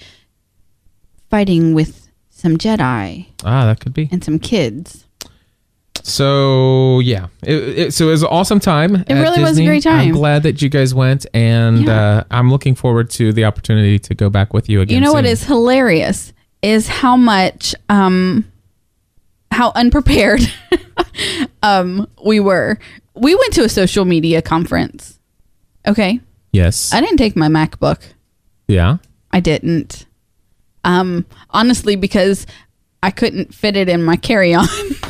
[1.29, 4.09] fighting with some Jedi Ah, that could be.
[4.11, 5.05] and some kids.
[6.01, 8.95] So yeah, it, it, so it was an awesome time.
[9.07, 9.99] It really was a great time.
[10.07, 12.17] I'm glad that you guys went, and Yeah.
[12.17, 14.95] uh, I'm looking forward to the opportunity to go back with you again.
[14.95, 15.31] You know what soon.
[15.31, 18.45] is hilarious is how much um
[19.51, 20.41] how unprepared
[21.63, 22.79] um we were.
[23.15, 25.19] We went to a social media conference.
[25.87, 26.19] Okay?
[26.51, 26.91] Yes.
[26.93, 28.01] I didn't take my MacBook.
[28.67, 28.97] yeah.
[29.31, 30.05] I didn't.
[30.83, 32.45] Um honestly because
[33.03, 34.65] I couldn't fit it in my carry-on.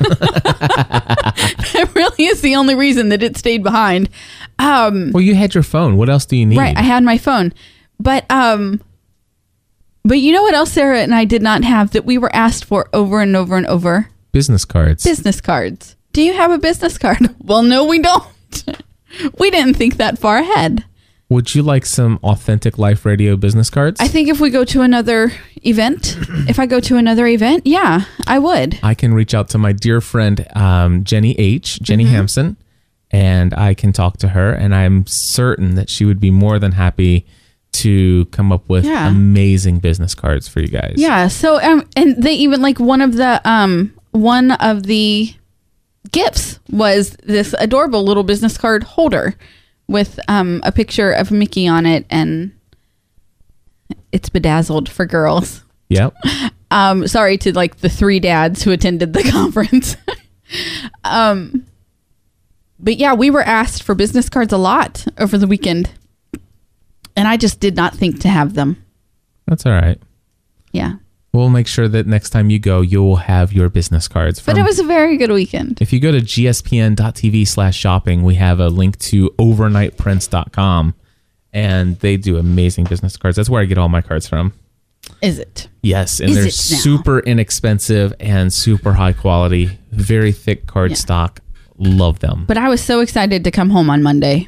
[1.73, 4.10] that really is the only reason that it stayed behind.
[4.58, 5.95] Um Well, you had your phone.
[5.95, 6.58] What else do you need?
[6.58, 7.53] Right, I had my phone.
[7.99, 8.82] But um
[10.03, 12.65] but you know what else Sarah and I did not have that we were asked
[12.65, 14.10] for over and over and over?
[14.32, 15.03] Business cards.
[15.03, 15.95] Business cards.
[16.13, 17.19] Do you have a business card?
[17.43, 18.25] Well, no, we don't.
[19.39, 20.84] we didn't think that far ahead.
[21.34, 24.00] Would you like some authentic life radio business cards?
[24.00, 25.32] I think if we go to another
[25.65, 26.15] event,
[26.48, 28.80] if I go to another event, yeah, I would.
[28.84, 31.82] I can reach out to my dear friend um, Jenny H.
[31.82, 32.13] Jenny Mm-hmm.
[32.13, 32.58] Hampson,
[33.12, 36.74] and I can talk to her, and I'm certain that she would be more than
[36.74, 37.26] happy
[37.74, 39.08] to come up with Yeah.
[39.08, 40.93] amazing business cards for you guys.
[40.98, 41.28] Yeah.
[41.30, 45.34] So, um, and they even like one of the um one of the
[46.12, 49.34] gifts was this adorable little business card holder
[49.88, 52.52] with um, a picture of Mickey on it, and
[54.12, 55.63] it's bedazzled for girls.
[55.89, 56.15] Yep.
[56.74, 59.96] Um, sorry to like the three dads who attended the conference.
[61.04, 61.67] um,
[62.80, 65.91] but yeah, we were asked for business cards a lot over the weekend,
[67.15, 68.84] and I just did not think to have them.
[69.46, 70.02] That's all right.
[70.72, 70.96] Yeah,
[71.34, 74.39] We'll make sure that next time you go, you will have your business cards.
[74.39, 75.82] From, but it was a very good weekend.
[75.82, 80.93] If you go to gspn.tv slash shopping, we have a link to overnightprints.com
[81.52, 83.38] and they do amazing business cards.
[83.38, 84.54] That's where I get all my cards from.
[85.22, 85.67] Is it?
[85.82, 90.98] Yes, and Is they're super inexpensive and super high quality, very thick card Yeah.
[90.98, 91.39] stock.
[91.78, 92.46] Love them.
[92.48, 94.48] But I was so excited to come home on Monday.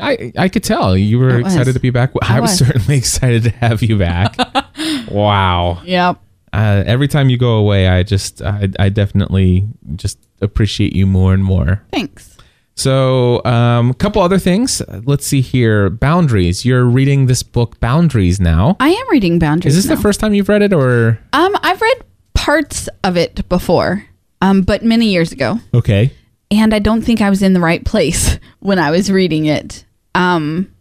[0.00, 2.12] I I could tell you were excited to be back.
[2.22, 2.58] I, I was was.
[2.58, 4.36] certainly excited to have you back.
[5.10, 5.82] wow.
[5.84, 6.18] Yep.
[6.52, 11.32] Uh, every time you go away, I just I, I definitely just appreciate you more
[11.34, 11.82] and more.
[11.92, 12.36] Thanks.
[12.76, 14.80] So, um, a couple other things.
[15.04, 15.90] Let's see here.
[15.90, 16.64] Boundaries.
[16.64, 18.76] You're reading this book, Boundaries, now.
[18.80, 19.76] I am reading Boundaries.
[19.76, 19.96] Is this now.
[19.96, 24.06] the first time you've read it, or Um, I've read parts of it before,
[24.40, 26.10] um, but many years ago, okay?
[26.50, 29.84] and I don't think I was in the right place when I was reading it.
[30.14, 30.72] Um,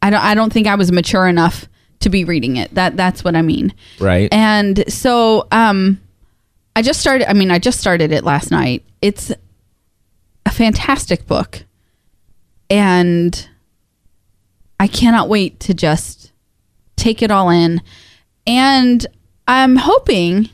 [0.00, 0.22] I don't.
[0.24, 1.68] I don't think I was mature enough
[2.02, 2.74] to be reading it.
[2.74, 3.74] That that's what I mean.
[3.98, 4.28] Right.
[4.32, 6.00] And so, um,
[6.74, 7.28] I just started.
[7.28, 8.84] I mean, I just started it last night.
[9.00, 9.32] It's
[10.46, 11.64] a fantastic book,
[12.70, 13.48] and
[14.80, 16.32] I cannot wait to just
[16.96, 17.82] take it all in.
[18.46, 19.06] And
[19.46, 20.48] I'm hoping,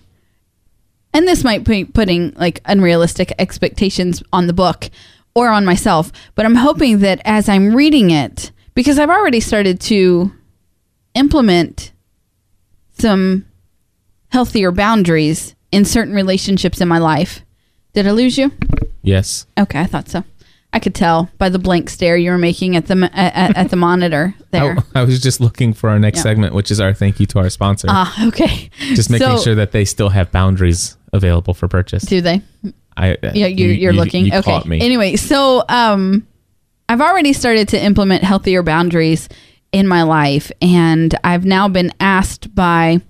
[1.14, 4.90] and this might be putting like unrealistic expectations on the book
[5.34, 9.80] or on myself, but I'm hoping that as I'm reading it, because I've already started
[9.82, 10.32] to
[11.18, 11.92] implement
[12.98, 13.44] some
[14.30, 17.40] healthier boundaries in certain relationships in my life.
[17.94, 18.52] Did I lose you?
[19.02, 19.46] yes.
[19.58, 20.24] Okay, I thought so.
[20.72, 23.76] I could tell by the blank stare you were making at the at, at- the
[23.88, 24.76] monitor there.
[24.94, 26.24] I, I was just looking for our next Yeah.
[26.24, 27.88] segment, which is our thank you to our sponsor.
[27.90, 28.68] Ah, okay.
[28.94, 32.02] just making So- sure that they still have boundaries available for purchase.
[32.04, 32.42] Do they?
[32.98, 34.26] I Yeah, you're, you're looking.
[34.26, 34.42] You okay.
[34.42, 34.80] caught me.
[34.82, 36.26] Anyway, so um,
[36.88, 39.28] I've already started to implement healthier boundaries
[39.72, 43.00] in my life, and I've now been asked by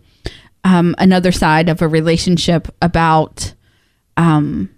[0.65, 3.55] um, another side of a relationship about
[4.17, 4.71] um,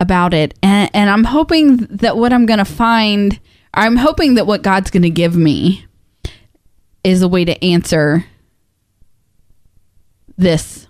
[0.00, 3.38] about it, and, and I'm hoping that what I'm going to find,
[3.74, 5.86] I'm hoping that what God's going to give me
[7.04, 8.24] is a way to answer
[10.36, 10.86] this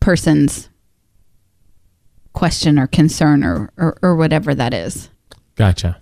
[0.00, 0.68] person's
[2.32, 5.10] question or concern or, or, or whatever that is.
[5.54, 6.00] Gotcha.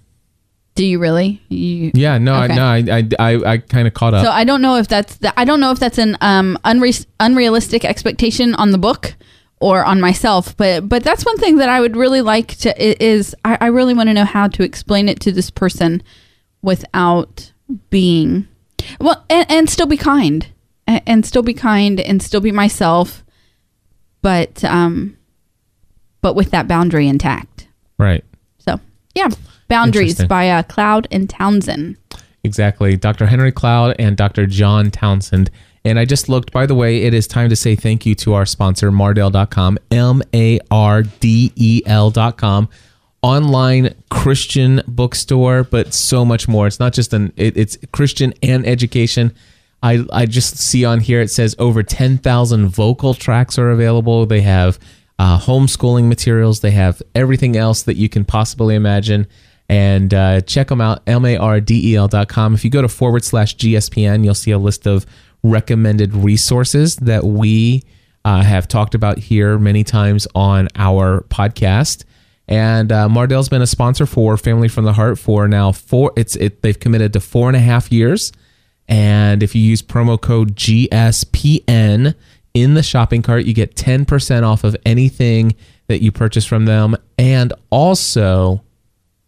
[0.80, 1.42] Do you really?
[1.50, 2.16] You, Yeah.
[2.16, 2.42] No.
[2.42, 2.54] Okay.
[2.54, 2.94] I, no.
[2.94, 2.98] I.
[2.98, 3.08] I.
[3.34, 4.24] I, I kind of caught up.
[4.24, 7.04] So I don't know if that's the, I don't know if that's an um unre-
[7.20, 9.14] unrealistic expectation on the book
[9.60, 12.96] or on myself, but but that's one thing that I would really like to i-
[12.98, 16.02] is I, I really want to know how to explain it to this person
[16.62, 17.52] without
[17.90, 18.48] being
[18.98, 20.46] well and, and still be kind
[20.86, 23.22] and, and still be kind and still be myself,
[24.22, 25.18] but um
[26.22, 27.68] but with that boundary intact.
[27.98, 28.24] right.
[28.60, 28.80] So
[29.14, 29.28] yeah,
[29.70, 31.96] boundaries by uh, Cloud and Townsend.
[32.44, 32.96] Exactly.
[32.96, 33.26] Dr.
[33.26, 34.46] Henry Cloud and Dr.
[34.46, 35.50] John Townsend.
[35.84, 38.34] And I just looked, by the way, it is time to say thank you to
[38.34, 42.68] our sponsor, Mardel.com, M A R D E L.com.
[43.22, 46.66] Online Christian bookstore, but so much more.
[46.66, 49.34] It's not just an, it, it's Christian and education.
[49.82, 54.24] I, I just see on here it says over 10,000 vocal tracks are available.
[54.26, 54.78] They have
[55.18, 59.26] uh, homeschooling materials, they have everything else that you can possibly imagine
[59.70, 64.50] and uh, check them out mardel.com if you go to forward slash gspn you'll see
[64.50, 65.06] a list of
[65.42, 67.82] recommended resources that we
[68.24, 72.04] uh, have talked about here many times on our podcast.
[72.48, 76.36] And uh, mardel's been a sponsor for family from the heart for now four it's
[76.36, 78.32] it, they've committed to four and a half years.
[78.88, 82.14] And if you use promo code gspn
[82.52, 85.54] in the shopping cart you get 10% off of anything
[85.86, 86.96] that you purchase from them.
[87.18, 88.62] And also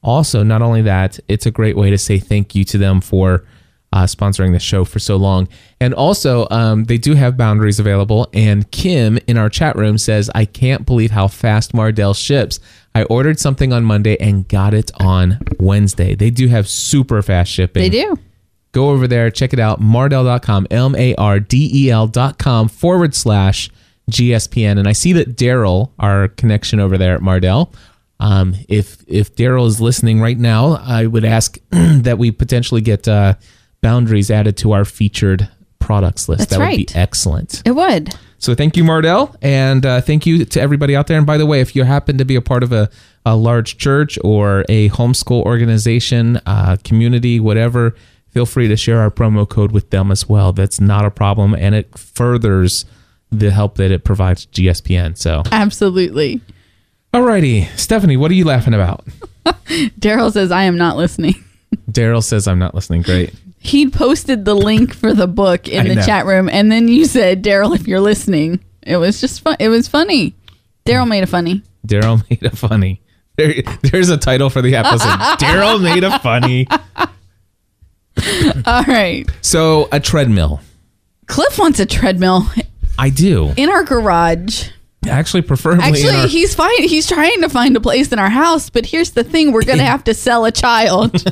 [0.02, 3.44] also, not only that, it's a great way to say thank you to them for
[3.92, 5.48] uh, sponsoring the show for so long.
[5.80, 8.28] And also, um, they do have boundaries available.
[8.32, 12.58] And Kim in our chat room says, I can't believe how fast Mardel ships.
[12.94, 16.14] I ordered something on Monday and got it on Wednesday.
[16.14, 17.82] They do have super fast shipping.
[17.82, 18.18] They do.
[18.72, 19.80] Go over there, check it out.
[19.80, 23.70] Mardel.com, M A R D E L.com forward slash
[24.10, 24.78] GSPN.
[24.78, 27.72] And I see that Daryl, our connection over there at Mardel,
[28.22, 33.08] um, if if Daryl is listening right now, I would ask that we potentially get
[33.08, 33.35] uh,
[33.80, 35.48] boundaries added to our featured
[35.80, 36.50] products list.
[36.50, 37.62] That's that would be excellent.
[37.66, 38.14] It would.
[38.38, 41.18] So thank you, Mardel, and uh, thank you to everybody out there.
[41.18, 42.88] And by the way, if you happen to be a part of a,
[43.26, 47.94] a large church or a homeschool organization, uh, community, whatever,
[48.30, 50.52] feel free to share our promo code with them as well.
[50.52, 52.85] That's not a problem, and it furthers
[53.32, 55.18] the help that it provides GSPN.
[55.18, 56.40] So, Absolutely.
[57.12, 59.05] Alrighty, Stephanie, what are you laughing about?
[59.98, 61.35] Daryl says, I am not listening.
[61.90, 63.03] Daryl says I'm not listening.
[63.03, 63.35] Great.
[63.59, 66.03] He posted the link for the book in I the know.
[66.05, 68.61] chat room, and then you said, Daryl, if you're listening.
[68.85, 69.57] It was just fun.
[69.61, 70.35] It was funny.
[70.85, 71.62] Daryl made it funny.
[71.87, 73.01] Daryl made a funny.
[73.37, 75.09] There, there's a title for the episode.
[75.38, 76.66] Daryl made a funny.
[78.66, 79.25] All right.
[79.40, 80.61] So a treadmill.
[81.27, 82.46] Cliff wants a treadmill
[82.98, 84.68] I do in our garage.
[85.08, 85.84] Actually, preferably.
[85.84, 86.82] Actually, our- he's fine.
[86.82, 89.84] He's trying to find a place in our house, but here's the thing: we're gonna
[89.84, 91.22] have to sell a child.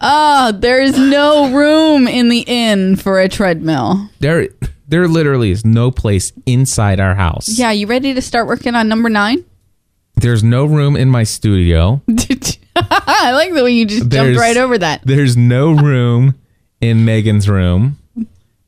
[0.00, 4.08] Oh, there is no room in the inn for a treadmill.
[4.20, 4.48] there
[4.86, 7.58] there literally is no place inside our house.
[7.58, 9.44] Yeah, you ready to start working on number nine?
[10.16, 12.00] There's no room in my studio.
[12.76, 15.02] I like the way you just There's- jumped right over that.
[15.04, 16.36] There's no room
[16.80, 17.98] in Megan's room.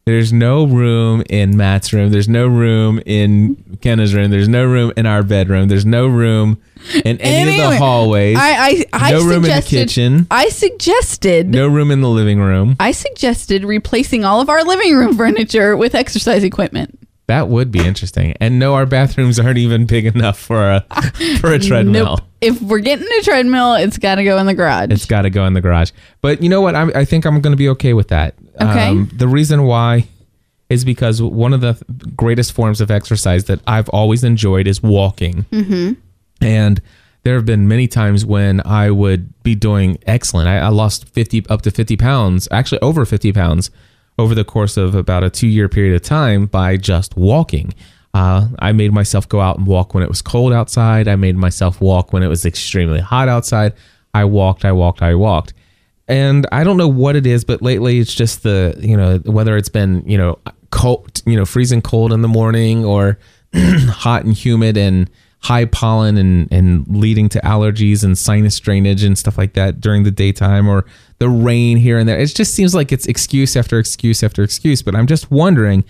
[0.06, 2.10] There's no room in Matt's room.
[2.10, 4.30] There's no room in Kenna's room.
[4.30, 5.68] There's no room in our bedroom.
[5.68, 6.60] There's no room
[7.04, 8.36] in any of the hallways.
[8.38, 10.26] I, I, I no room in the kitchen.
[10.30, 11.50] I suggested.
[11.50, 12.76] No room in the living room.
[12.80, 16.98] I suggested replacing all of our living room furniture with exercise equipment.
[17.30, 18.34] That would be interesting.
[18.40, 20.80] And no, our bathrooms aren't even big enough for a
[21.40, 22.16] for a treadmill.
[22.16, 22.20] Nope.
[22.40, 24.88] If we're getting a treadmill, it's got to go in the garage.
[24.90, 25.92] It's got to go in the garage.
[26.22, 26.74] But you know what?
[26.74, 28.34] I'm, I think I'm going to be okay with that.
[28.61, 29.16] Um, Okay.
[29.16, 30.07] the reason why
[30.68, 31.83] is because one of the
[32.16, 35.44] greatest forms of exercise that I've always enjoyed is walking.
[35.51, 35.92] Mm-hmm.
[36.40, 36.81] And
[37.23, 40.49] there have been many times when I would be doing excellent.
[40.49, 43.70] I, I lost 50 up to 50 pounds, actually over 50 pounds
[44.18, 47.75] over the course of about a two year period of time by just walking.
[48.14, 51.09] Uh, I made myself go out and walk when it was cold outside.
[51.09, 53.73] I made myself walk when it was extremely hot outside.
[54.14, 55.53] I walked, I walked, I walked.
[56.11, 59.57] And I don't know what it is, but lately it's just the, you know, whether
[59.57, 63.16] it's been, you know, cold, you know, freezing cold in the morning or
[63.55, 69.16] hot and humid and high pollen and, and leading to allergies and sinus drainage and
[69.16, 70.85] stuff like that during the daytime or
[71.20, 72.18] the rain here and there.
[72.18, 74.83] It just seems like it's excuse after excuse after excuse.
[74.83, 75.85] But I'm just wondering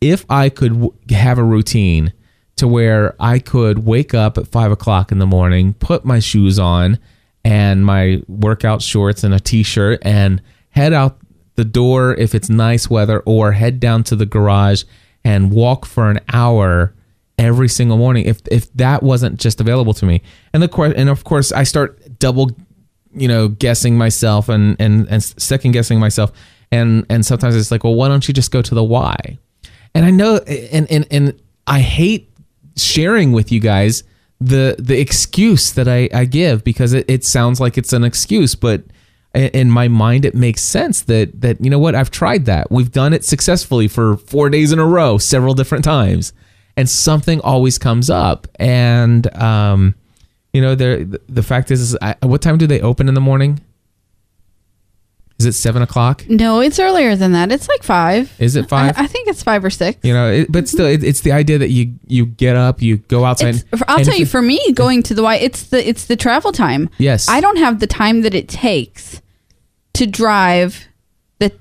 [0.00, 2.14] if I could w- have a routine
[2.56, 6.58] to where I could wake up at five o'clock in the morning, put my shoes
[6.58, 6.98] on
[7.46, 11.18] and my workout shorts and a t-shirt and head out
[11.54, 14.82] the door if it's nice weather or head down to the garage
[15.24, 16.92] and walk for an hour
[17.38, 20.22] every single morning if if that wasn't just available to me.
[20.52, 22.50] And the and of course I start double
[23.14, 26.32] you know guessing myself and and and second guessing myself.
[26.72, 29.38] And and sometimes it's like well why don't you just go to the Y?
[29.94, 32.28] And I know and and and I hate
[32.74, 34.02] sharing with you guys
[34.40, 38.54] the the excuse that I, I give because it, it sounds like it's an excuse,
[38.54, 38.82] but
[39.34, 41.94] in my mind it makes sense that that you know what?
[41.94, 42.70] I've tried that.
[42.70, 46.32] We've done it successfully for four days in a row several different times
[46.76, 48.46] and something always comes up.
[48.56, 49.94] And um
[50.52, 53.20] you know the the fact is, is I, what time do they open in the
[53.20, 53.60] morning
[55.38, 57.52] is it seven o'clock no, it's earlier than that.
[57.52, 58.32] It's like five.
[58.38, 59.98] is it five I, I think it's five or six.
[60.02, 62.98] you know it, but still it, it's the idea that you you get up you
[62.98, 66.06] go outside It's, I'll tell you, for me, going to the Y, it's the it's
[66.06, 66.88] the travel time.
[66.98, 67.28] Yes.
[67.28, 69.20] I don't have the time that it takes
[69.94, 70.86] to drive
[71.38, 71.52] the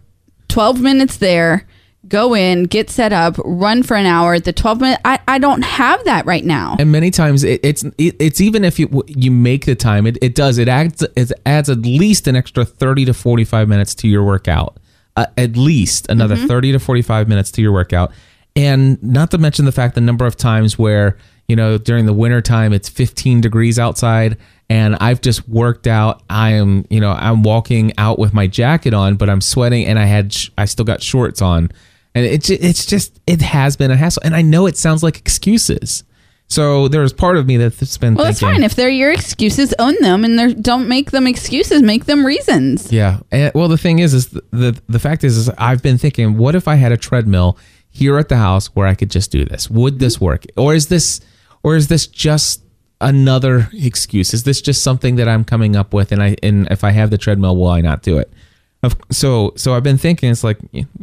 [0.48, 1.68] twelve minutes there,
[2.08, 4.40] go in, get set up, run for an hour.
[4.40, 6.76] The twelve minute, I, I don't have that right now.
[6.80, 10.18] and many times it, it's it, it's even if you you make the time it,
[10.22, 14.08] it does it adds it adds at least an extra 30 to 45 minutes to
[14.08, 14.78] your workout
[15.16, 18.12] uh, at least another 30 to 45 minutes to your workout
[18.56, 22.14] and not to mention the fact the number of times where you know during the
[22.14, 24.38] winter time it's 15 degrees outside
[24.70, 28.94] and I've just worked out I am you know I'm walking out with my jacket
[28.94, 31.72] on but I'm sweating and I had sh- I still got shorts on
[32.16, 35.18] and it's it's just it has been a hassle and I know it sounds like
[35.20, 36.04] excuses
[36.48, 38.64] so there's part of me that's been Well, that's thinking, fine.
[38.64, 41.82] If they're your excuses, own them, and don't make them excuses.
[41.82, 42.92] Make them reasons.
[42.92, 43.20] yeah.
[43.32, 46.38] And, well, the thing is, is the, the the fact is, is I've been thinking,
[46.38, 47.58] what if I had a treadmill
[47.90, 49.70] here at the house where I could just do this?
[49.72, 51.20] Would this work, or is this,
[51.64, 52.64] or is this just
[53.02, 54.34] another excuse?
[54.34, 57.10] Is this just something that I'm coming up with, and I and if I have
[57.10, 58.32] the treadmill, will I not do it?
[58.86, 60.58] Of, so so I've been thinking, it's like,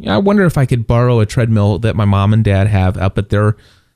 [0.07, 3.17] I wonder if I could borrow a treadmill that my mom and dad have up
[3.17, 3.55] at their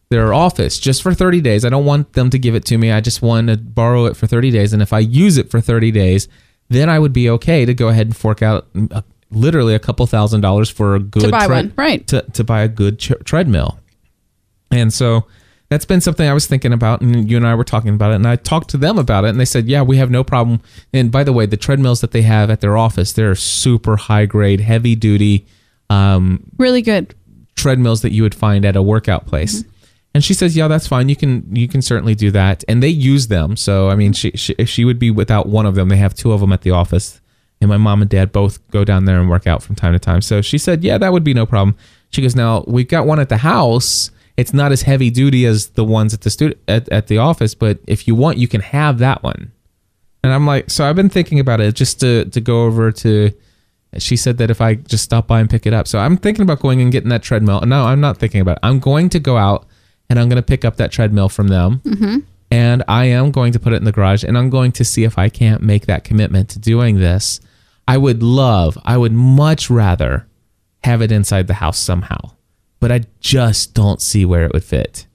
[0.09, 1.65] their office just for 30 days.
[1.65, 2.91] I don't want them to give it to me.
[2.91, 4.71] I just want to borrow it for 30 days.
[4.71, 6.27] And if I use it for 30 days,
[6.69, 10.05] then I would be okay to go ahead and fork out uh, literally a couple
[10.07, 12.07] thousand dollars for a good to buy tre- one, right.
[12.07, 13.79] to to buy a good ch- treadmill.
[14.71, 15.25] And so
[15.69, 18.15] that's been something I was thinking about, and you and I were talking about it,
[18.15, 20.61] and I talked to them about it, and they said, "Yeah, we have no problem."
[20.93, 24.25] And by the way, the treadmills that they have at their office, they're super high
[24.25, 25.45] grade, heavy duty
[25.89, 27.15] um, Really good.
[27.55, 29.63] treadmills that you would find at a workout place.
[30.13, 31.09] And she says, "Yeah, that's fine.
[31.09, 33.55] You can you can certainly do that." And they use them.
[33.55, 36.13] So I mean, she, she if she would be without one of them, they have
[36.15, 37.21] two of them at the office.
[37.59, 39.99] And my mom and dad both go down there and work out from time to
[39.99, 40.21] time.
[40.21, 41.75] So she said, "Yeah, that would be no problem."
[42.09, 44.11] She goes, "Now we've got one at the house.
[44.37, 47.55] It's not as heavy duty as the ones at the stu- at, at the office,
[47.55, 49.51] but if you want, you can have that one."
[50.23, 53.31] And I'm like, so I've been thinking about it just to to go over to.
[53.97, 56.43] She said that if I just stop by and pick it up, so I'm thinking
[56.43, 57.61] about going and getting that treadmill.
[57.61, 58.59] No, I'm not thinking about it.
[58.63, 59.65] I'm going to go out
[60.09, 62.17] and I'm going to pick up that treadmill from them, mm-hmm.
[62.51, 65.03] and I am going to put it in the garage, and I'm going to see
[65.03, 67.39] if I can't make that commitment to doing this.
[67.87, 70.27] I would love, I would much rather
[70.83, 72.31] have it inside the house somehow,
[72.79, 75.07] but I just don't see where it would fit.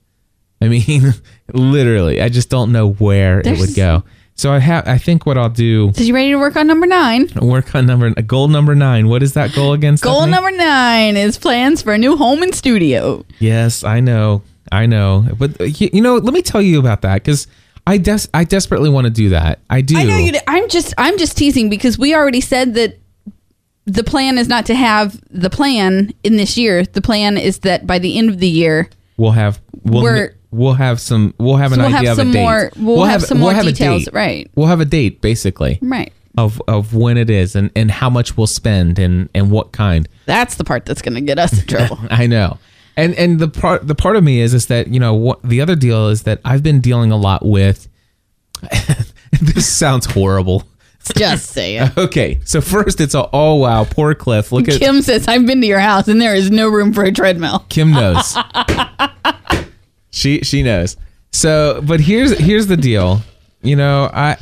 [0.60, 1.12] I mean,
[1.52, 4.04] literally, I just don't know where it would go.
[4.34, 4.88] So I have.
[4.88, 7.28] I think what I'll do So you ready to work on number nine?
[7.40, 9.08] work on number goal number nine.
[9.08, 10.02] What is that goal against?
[10.02, 10.32] Goal Stephanie?
[10.32, 13.24] number nine is plans for a new home and studio.
[13.40, 14.42] Yes, I know,
[14.72, 15.26] I know.
[15.38, 17.46] But uh, you, know, let me tell you about that because
[17.86, 19.60] I des- I desperately want to do that.
[19.68, 19.98] I do.
[19.98, 20.32] I know you.
[20.48, 20.94] I'm just.
[20.96, 22.98] I'm just teasing because we already said that
[23.86, 26.84] the plan is not to have the plan in this year.
[26.84, 30.74] The plan is that by the end of the year, We'll have we'll We're- we'll
[30.74, 32.40] have some we'll have an So we'll idea have of some a date.
[32.42, 34.14] more- we'll have some we'll more a details, date.
[34.14, 34.50] right.
[34.54, 36.12] We'll have a date basically right?
[36.38, 40.08] of of when it is and and how much we'll spend and and what kind.
[40.26, 41.98] That's the part that's going to get us in trouble.
[42.10, 42.58] I know.
[42.96, 45.60] And and the part the part of me is is that you know what the
[45.60, 47.88] other deal is that I've been dealing a lot with.
[49.40, 50.64] this sounds horrible.
[51.10, 51.90] Just saying.
[51.96, 54.52] Okay, so first it's a oh wow poor Cliff.
[54.52, 57.04] Look at Kim says, "I've been to your house and there is no room for
[57.04, 58.36] a treadmill." Kim knows.
[60.10, 60.96] she she knows.
[61.32, 63.20] So, but here's here's the deal.
[63.62, 64.36] You know, I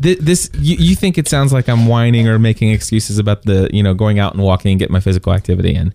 [0.00, 3.68] th- this you, you think it sounds like I'm whining or making excuses about the
[3.72, 5.94] you know going out and walking and get my physical activity in.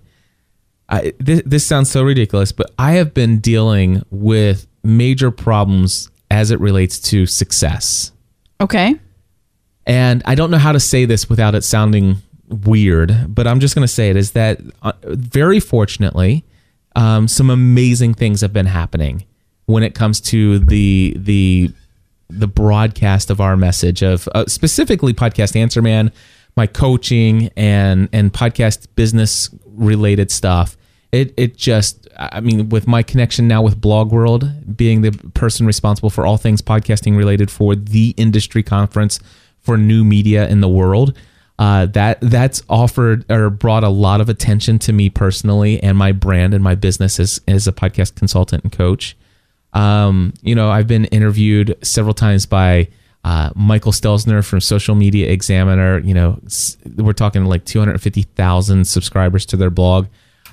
[0.89, 6.51] I, this, this sounds so ridiculous, but I have been dealing with major problems as
[6.51, 8.11] it relates to success.
[8.59, 8.95] Okay.
[9.85, 12.17] And I don't know how to say this without it sounding
[12.47, 16.45] weird, but I'm just going to say it is that uh, very fortunately,
[16.95, 19.25] um, some amazing things have been happening
[19.65, 21.71] when it comes to the the
[22.29, 26.11] the broadcast of our message of uh, specifically podcast answer man
[26.55, 30.77] my coaching and and podcast business related stuff.
[31.11, 35.65] It it just i mean with my connection now with blog world being the person
[35.65, 39.19] responsible for all things podcasting related for the industry conference
[39.63, 41.17] for new media in the world
[41.59, 46.11] uh, that that's offered or brought a lot of attention to me personally and my
[46.11, 49.15] brand and my business as, as a podcast consultant and coach
[49.73, 52.89] um, you know, I've been interviewed several times by
[53.23, 55.99] uh, Michael Stelzner from Social Media Examiner.
[55.99, 56.39] You know,
[56.95, 60.07] we're talking like 250,000 subscribers to their blog.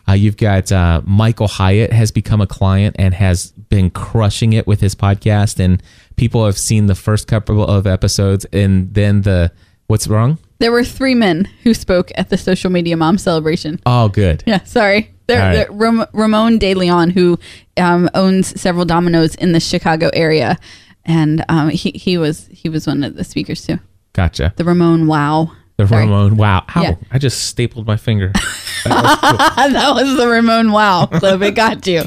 [0.08, 4.66] Uh, you've got uh, Michael Hyatt has become a client and has been crushing it
[4.66, 5.82] with his podcast, and
[6.20, 9.50] people have seen the first couple of episodes, and then the
[9.86, 10.36] what's wrong?
[10.58, 13.80] There were three men who spoke at the social media mom celebration.
[13.86, 14.44] Oh, good.
[14.46, 15.14] Yeah, sorry.
[15.30, 15.66] Right.
[15.70, 17.38] Ram- Ramon De Leon, who
[17.78, 20.58] um, owns several Domino's in the Chicago area,
[21.06, 23.78] and um, he he was he was one of the speakers too.
[24.12, 24.52] Gotcha.
[24.56, 25.52] The Ramon Wow.
[25.78, 26.02] The Sorry.
[26.02, 26.36] Ramon.
[26.36, 26.66] Wow.
[26.76, 26.82] Ow.
[26.82, 26.96] Yeah.
[27.10, 28.32] I just stapled my finger.
[28.84, 29.38] That was cool.
[29.72, 31.42] that was the Ramon Wow clip.
[31.42, 32.02] It got you.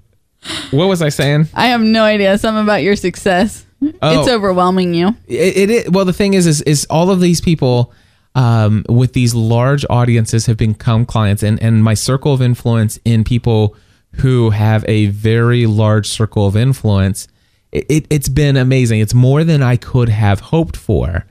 [0.70, 1.48] what was I saying?
[1.54, 2.36] I have no idea.
[2.38, 3.64] Something about your success.
[3.80, 4.34] It's Oh.
[4.34, 5.08] overwhelming you.
[5.28, 7.92] it, it, it well the thing is is is all of these people
[8.34, 13.22] um, with these large audiences have become clients and and my circle of influence in
[13.22, 13.76] people
[14.16, 17.28] who have a very large circle of influence
[17.70, 21.26] it, it, it's been amazing it's more than i could have hoped for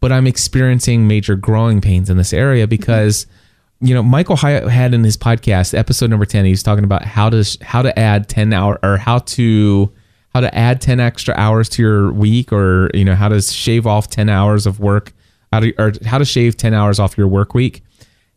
[0.00, 3.26] but i'm experiencing major growing pains in this area because
[3.80, 7.30] you know michael hyatt had in his podcast episode number 10 he's talking about how
[7.30, 9.92] to how to add 10 hour or how to
[10.34, 13.86] how to add 10 extra hours to your week or you know how to shave
[13.86, 15.12] off 10 hours of work
[15.52, 17.82] how to, or how to shave 10 hours off your work week.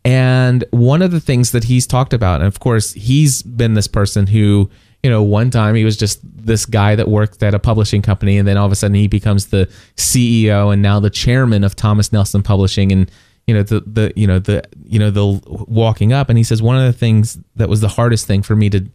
[0.05, 3.87] And one of the things that he's talked about and of course he's been this
[3.87, 4.69] person who
[5.01, 8.37] you know one time he was just this guy that worked at a publishing company
[8.37, 11.75] and then all of a sudden he becomes the ceo and now the chairman of
[11.75, 12.91] thomas nelson publishing.
[12.91, 13.09] And
[13.47, 16.29] you know the the you know the you know the walking up.
[16.29, 18.89] And he says one of the things that was the hardest thing for me to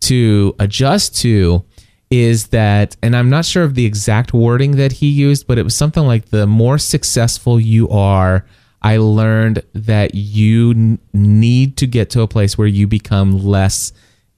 [0.00, 1.64] to adjust to
[2.10, 5.64] is that, and I'm not sure of the exact wording that he used, but it
[5.64, 8.46] was something like the more successful you are,
[8.82, 13.92] I learned that you need to get to a place where you become less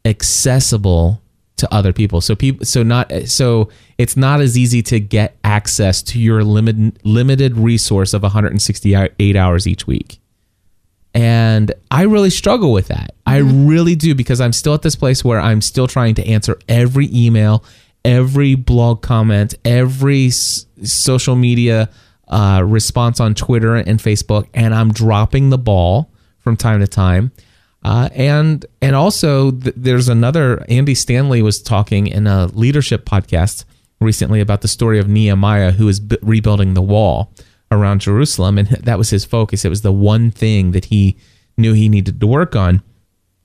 [0.05, 1.21] accessible
[1.59, 2.21] to other people.
[2.21, 6.99] So people, so not, so it's not as easy to get access to your limited
[7.05, 10.21] limited resource of 168 hours each week.
[11.15, 13.15] And I really struggle with that.
[13.27, 16.59] I really do because I'm still at this place where I'm still trying to answer
[16.69, 17.65] every email,
[18.05, 21.89] every blog comment, every s- social media
[22.29, 27.33] uh, response on Twitter and Facebook, and I'm dropping the ball from time to time.
[27.89, 33.65] Uh, and and also th- there's another Andy Stanley was talking in a leadership podcast
[33.99, 37.33] recently about the story of Nehemiah who is b- rebuilding the wall
[37.73, 39.65] around Jerusalem and that was his focus.
[39.65, 41.17] It was the one thing that he
[41.57, 42.83] knew he needed to work on.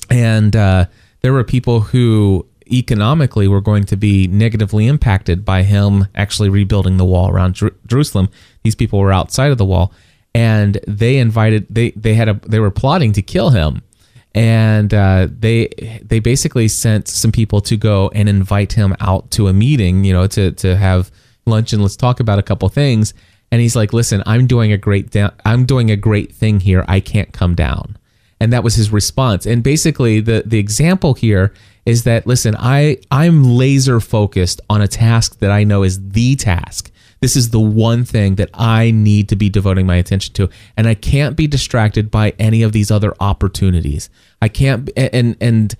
[0.10, 0.88] And uh,
[1.22, 6.98] there were people who economically were going to be negatively impacted by him actually rebuilding
[6.98, 8.28] the wall around Jer- Jerusalem.
[8.64, 9.94] These people were outside of the wall,
[10.36, 13.84] and they invited they they had a they were plotting to kill him,
[14.36, 19.48] and uh, they they basically sent some people to go and invite him out to
[19.48, 21.12] a meeting, you know, to to have
[21.46, 23.14] lunch and let's talk about a couple things.
[23.52, 26.84] And he's like, "Listen, I'm doing a great da- I'm doing a great thing here.
[26.88, 27.98] I can't come down."
[28.44, 31.54] and that was his response and basically the the example here
[31.86, 36.36] is that listen i i'm laser focused on a task that i know is the
[36.36, 36.92] task
[37.24, 40.88] this is the one thing that i need to be devoting my attention to and
[40.88, 44.10] i can't be distracted by any of these other opportunities
[44.42, 45.76] i can't and and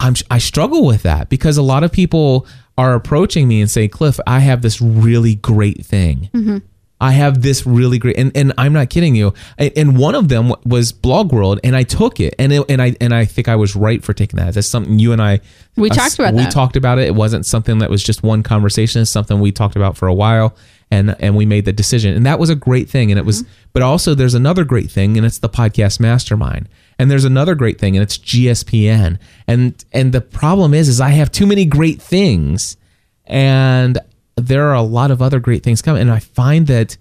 [0.00, 2.46] I'm, I struggle with that because a lot of people
[2.78, 6.30] are approaching me and say, Cliff, I have this really great thing.
[6.32, 6.58] Mm-hmm.
[7.02, 9.32] I have this really great, and, and I'm not kidding you.
[9.56, 12.82] And and one of them was Blog World, and I took it, and it, and
[12.82, 14.52] I and I think I was right for taking that.
[14.54, 15.40] That's something you and I
[15.76, 16.52] We us- talked about We that.
[16.52, 17.06] talked about it.
[17.06, 19.00] It wasn't something that was just one conversation.
[19.02, 20.54] It's something we talked about for a while,
[20.90, 23.10] and and we made the decision, and that was a great thing.
[23.10, 23.26] And it Mm-hmm.
[23.28, 26.68] was, but also there's another great thing, and it's the podcast mastermind.
[26.98, 29.18] And there's another great thing, and it's GSPN.
[29.48, 32.76] And and the problem is, is I have too many great things,
[33.24, 33.98] and
[34.40, 36.02] there are a lot of other great things coming.
[36.02, 36.96] And I find that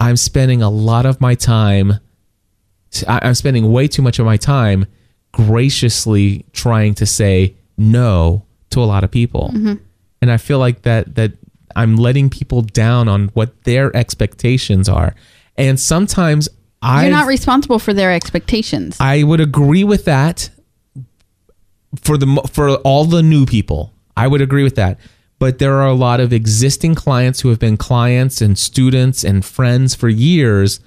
[0.00, 1.94] I'm spending a lot of my time.
[3.08, 4.86] I'm spending way too much of my time
[5.32, 9.74] graciously trying to say no to a lot of people, mm-hmm.
[10.22, 11.32] and I feel like that that
[11.74, 15.14] I'm letting people down on what their expectations are,
[15.56, 16.48] and sometimes
[16.82, 18.96] I You're not responsible for their expectations.
[19.00, 20.50] I would agree with that
[22.00, 23.92] for the for all the new people.
[24.16, 25.00] I would agree with that.
[25.38, 29.44] But there are a lot of existing clients who have been clients and students and
[29.44, 30.80] friends for years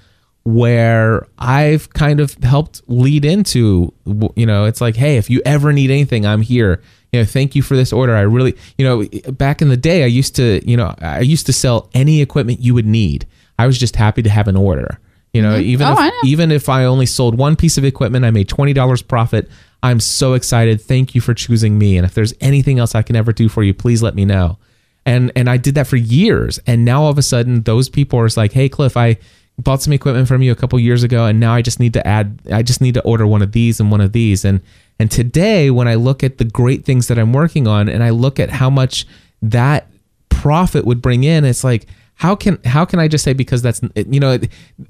[0.44, 3.92] where I've kind of helped lead into
[4.34, 6.80] you know, it's like, "Hey, if you ever need anything, I'm here."
[7.12, 8.14] You know, thank you for this order.
[8.14, 11.46] I really, you know, back in the day I used to, you know, I used
[11.46, 13.26] to sell any equipment you would need.
[13.58, 14.98] I was just happy to have an order.
[15.34, 15.68] You know, mm-hmm.
[15.68, 16.12] even Oh, if, know.
[16.24, 19.50] even if I only sold one piece of equipment, I made twenty dollars profit.
[19.82, 20.80] I'm so excited.
[20.80, 21.96] Thank you for choosing me.
[21.96, 24.58] And if there's anything else I can ever do for you, please let me know.
[25.06, 26.58] And and I did that for years.
[26.66, 29.16] And now all of a sudden, those people are like, "Hey, Cliff, I
[29.58, 32.06] bought some equipment from you a couple years ago, and now I just need to
[32.06, 32.40] add.
[32.52, 34.60] I just need to order one of these and one of these." And
[34.98, 38.10] and today, when I look at the great things that I'm working on, and I
[38.10, 39.06] look at how much
[39.40, 39.86] that
[40.28, 43.80] profit would bring in, it's like how can how can I just say because that's
[43.94, 44.38] you know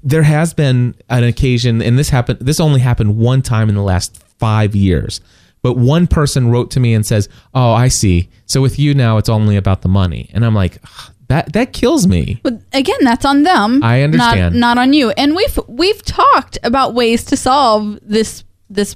[0.03, 3.83] there has been an occasion and this happened this only happened one time in the
[3.83, 5.21] last 5 years
[5.61, 9.17] but one person wrote to me and says oh I see so with you now
[9.17, 10.81] it's only about the money and I'm like
[11.29, 13.83] that that kills me But again, that's on them.
[13.83, 14.55] I understand.
[14.55, 15.11] Not, not on you.
[15.11, 18.95] And we've we've talked about ways to solve this this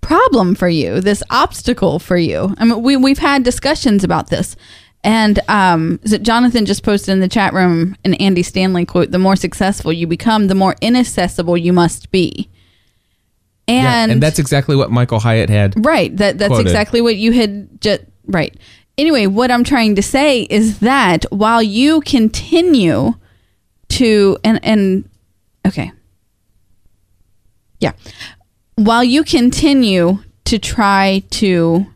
[0.00, 2.54] problem for you, this obstacle for you.
[2.58, 4.56] I mean, we we've had discussions about this.
[5.04, 9.12] And um, is it Jonathan just posted in the chat room an Andy Stanley quote:
[9.12, 12.50] "The more successful you become, the more inaccessible you must be."
[13.68, 16.16] Yeah, And and that's exactly what Michael Hyatt had Right.
[16.16, 16.66] That that's quoted.
[16.66, 18.56] exactly what you had just right.
[18.96, 23.12] Anyway, what I'm trying to say is that while you continue
[23.90, 25.08] to and and
[25.66, 25.92] okay.
[27.80, 27.92] Yeah.
[28.74, 31.86] While you continue to try to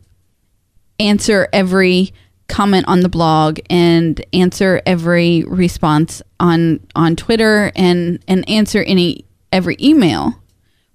[0.99, 2.13] answer every
[2.47, 9.25] comment on the blog and answer every response on on Twitter and and answer any
[9.51, 10.41] every email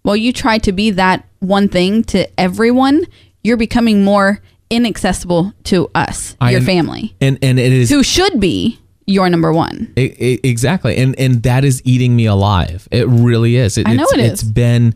[0.09, 3.07] while you try to be that one thing to everyone
[3.45, 4.41] you're becoming more
[4.71, 8.79] inaccessible to us I your un- family and and it is who should be
[9.09, 12.87] your number one I- I- exactly, and and that is eating me alive.
[12.91, 13.79] It really is.
[13.79, 14.33] It, I know it's, it is.
[14.33, 14.95] It's been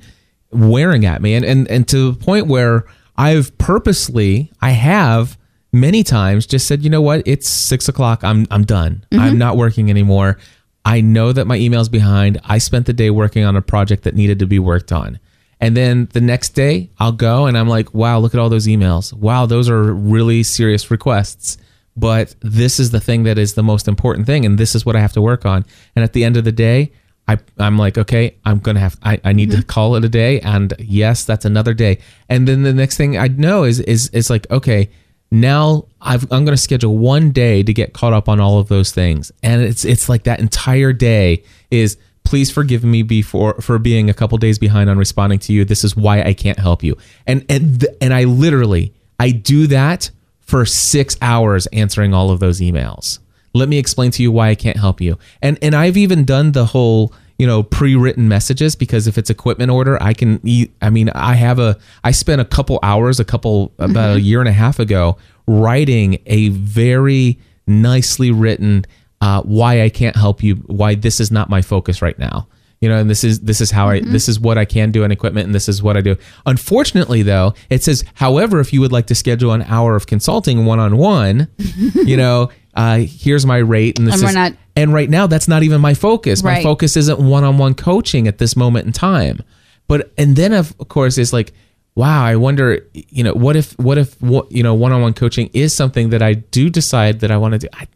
[0.51, 2.85] wearing at me, and and and to the point where
[3.17, 5.39] I've purposely, I have
[5.73, 8.23] many times just said, you know what, it's six o'clock.
[8.23, 9.05] I'm I'm done.
[9.13, 9.39] I'm mm-hmm.
[9.39, 10.39] not working anymore.
[10.85, 12.41] I know that my email's behind.
[12.45, 15.19] I spent the day working on a project that needed to be worked on.
[15.61, 18.67] And then the next day I'll go and I'm like, wow, look at all those
[18.67, 19.13] emails.
[19.13, 21.57] Wow, those are really serious requests.
[21.97, 24.45] But this is the thing that is the most important thing.
[24.45, 25.65] And this is what I have to work on.
[25.95, 26.91] And at the end of the day,
[27.29, 29.67] I, I'm like, okay, I'm going to have, I, I need to mm-hmm.
[29.67, 30.41] call it a day.
[30.41, 31.99] And yes, that's another day.
[32.29, 34.91] And then the next thing I know is, is, is like, okay,
[35.33, 38.69] now I've, I'm going to schedule one day to get caught up on all of
[38.69, 39.33] those things.
[39.43, 44.15] And it's, it's like that entire day is, please forgive me before for being a
[44.15, 45.65] couple days behind on responding to you.
[45.65, 46.97] This is why I can't help you.
[47.27, 50.11] And, and, th- and I literally, I do that
[50.41, 53.19] for six hours answering all of those emails.
[53.55, 55.19] Let me explain to you why I can't help you.
[55.41, 59.71] And and I've even done the whole you know pre-written messages because if it's equipment
[59.71, 60.41] order, I can.
[60.81, 61.79] I mean, I have a.
[62.05, 65.17] I spent a couple hours, a couple about a year and a half ago,
[65.47, 68.85] writing a very nicely written
[69.21, 72.49] uh, why I can't help you, why this is not my focus right now
[72.81, 75.05] you know and this is this is how i this is what i can do
[75.05, 76.17] in equipment and this is what i do
[76.47, 80.65] unfortunately though it says however if you would like to schedule an hour of consulting
[80.67, 81.47] one-on-one
[81.95, 85.27] you know uh here's my rate and this And we're is not- and right now
[85.27, 86.43] that's not even my focus.
[86.43, 89.43] My focus isn't one-on-one coaching at this moment in time.
[89.89, 91.53] But and then of course it's like
[91.95, 95.75] wow i wonder you know what if what if what you know one-on-one coaching is
[95.75, 97.69] something that i do decide that i want to do?
[97.75, 97.87] I,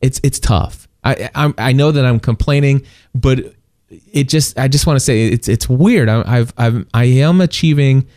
[0.00, 0.88] it's it's tough.
[1.04, 3.52] I I'm, i know that i'm complaining but
[3.90, 6.08] it just i just want to say it's it's weird.
[6.08, 8.08] I, i've i've i am achieving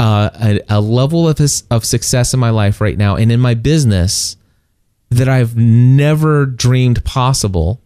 [0.00, 1.38] uh, a, a level of
[1.70, 3.14] of success in my life right now.
[3.14, 4.36] And in my business
[5.12, 7.80] that I've never dreamed possible.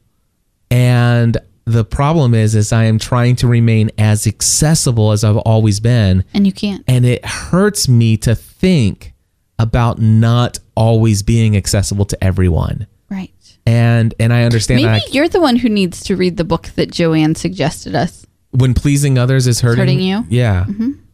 [0.71, 5.81] And the problem is, is I am trying to remain as accessible as I've always
[5.81, 6.25] been.
[6.35, 6.85] And you can't.
[6.87, 9.13] And it hurts me to think
[9.59, 12.87] about not always being accessible to everyone.
[13.09, 13.33] Right.
[13.67, 16.45] And and I understand Maybe that I- you're the one who needs to read the
[16.45, 18.25] book that Joanne suggested us.
[18.53, 20.17] when pleasing others is hurting, hurting you?
[20.19, 20.33] Mm-hmm.
[20.33, 20.67] Yeah,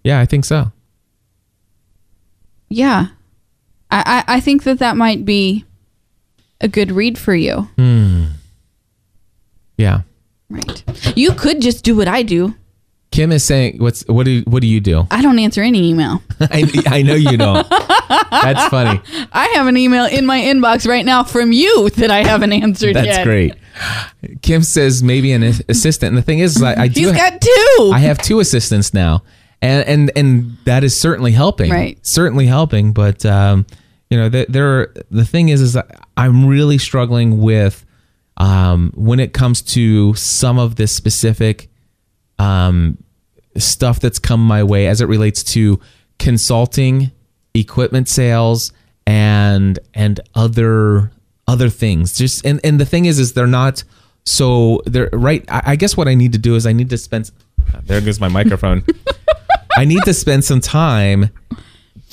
[0.05, 0.71] yeah, I think so.
[2.69, 3.07] Yeah.
[3.91, 5.65] I, I, I think that that might be
[6.63, 7.69] a good read for you.
[9.77, 10.03] Yeah.
[10.49, 11.17] Right.
[11.17, 12.55] You could just do what I do.
[13.11, 16.23] Kim is saying, "What's what do what do you do?" I don't answer any email.
[16.41, 17.69] I, I know you don't.
[17.69, 19.01] That's funny.
[19.33, 22.97] I have an email in my inbox right now from you that I haven't answered
[22.97, 23.25] That's yet.
[23.25, 23.55] great.
[24.41, 27.01] Kim says maybe an assistant, and the thing is, I, I do.
[27.01, 27.91] He's got two.
[27.93, 29.23] I have two assistants now,
[29.61, 31.71] and and and that is certainly helping.
[31.71, 31.99] Right.
[32.07, 33.67] Certainly helping, but um,
[34.13, 35.79] you know, there, there the thing is, is
[36.19, 37.87] I'm really struggling with
[38.37, 41.71] um when it comes to some of this specific
[42.39, 43.03] um
[43.57, 45.81] stuff that's come my way as it relates to
[46.19, 47.11] consulting,
[47.55, 48.75] equipment sales,
[49.07, 51.11] and and other
[51.49, 52.15] other things.
[52.15, 53.83] Just and and the thing is, is they're not
[54.27, 55.43] so they're right.
[55.49, 57.31] I, I guess what I need to do is I need to spend.
[57.85, 58.85] There goes my microphone.
[59.79, 61.31] I need to spend some time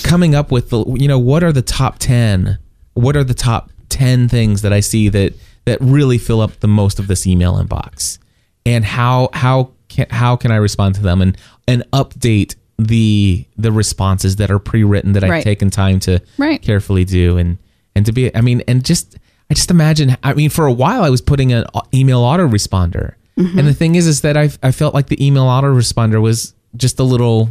[0.03, 2.57] coming up with the you know what are the top 10
[2.93, 5.33] what are the top 10 things that i see that
[5.65, 8.17] that really fill up the most of this email inbox?
[8.65, 11.37] And how how can how can i respond to them and
[11.67, 16.61] and update the the responses that are pre-written that i've taken time to Right.
[16.61, 17.57] carefully do and
[17.95, 19.17] and to be i mean and just
[19.49, 23.15] i just imagine i mean for a while i was putting an email autoresponder.
[23.37, 23.59] Mm-hmm.
[23.59, 26.99] And the thing is is that i i felt like the email autoresponder was just
[26.99, 27.49] a little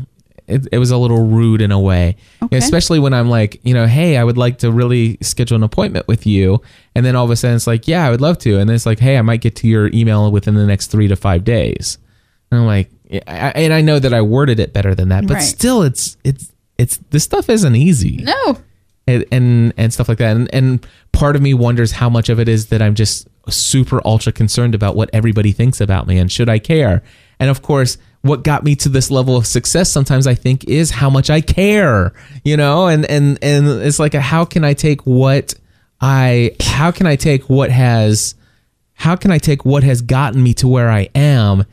[0.48, 2.56] it, it was a little rude in a way Okay.
[2.56, 6.08] especially when i'm like you know hey i would like to really schedule an appointment
[6.08, 6.60] with you
[6.94, 8.74] and then all of a sudden it's like yeah i would love to and then
[8.74, 11.44] it's like hey i might get to your email within the next three to five
[11.44, 11.98] days
[12.50, 15.26] and i'm like yeah, I, and i know that i worded it better than that
[15.26, 15.42] but Right.
[15.42, 18.58] still it's it's it's this stuff isn't easy no.
[19.06, 20.36] and and, and stuff like that.
[20.36, 24.00] And, and part of me wonders how much of it is that I'm just super
[24.04, 27.02] ultra concerned about what everybody thinks about me and should I care?
[27.40, 30.90] And of course, what got me to this level of success sometimes I think is
[30.90, 32.12] how much I care,
[32.44, 32.86] you know?
[32.86, 35.54] And and and it's like a, how can I take what
[36.00, 38.34] I how can I take what has
[38.94, 41.64] how can I take what has gotten me to where I am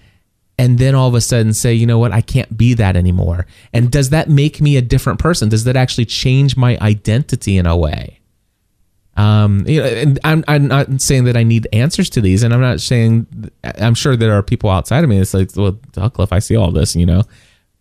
[0.58, 3.46] and then all of a sudden say, you know what, I can't be that anymore?
[3.74, 5.50] And does that make me a different person?
[5.50, 8.20] Does that actually change my identity in a way?
[9.18, 12.54] Um, you know, and I'm, I'm not saying that I need answers to these, and
[12.54, 13.28] I'm not saying
[13.64, 16.72] I'm sure there are people outside of me that's like, well, Cliff, I see all
[16.72, 17.24] this, you know,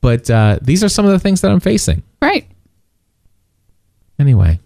[0.00, 2.02] but uh, these are some of the things that I'm facing.
[2.22, 2.46] Right.
[4.18, 4.60] Anyway,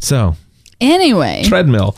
[0.00, 0.34] so
[0.80, 1.96] Anyway, treadmill.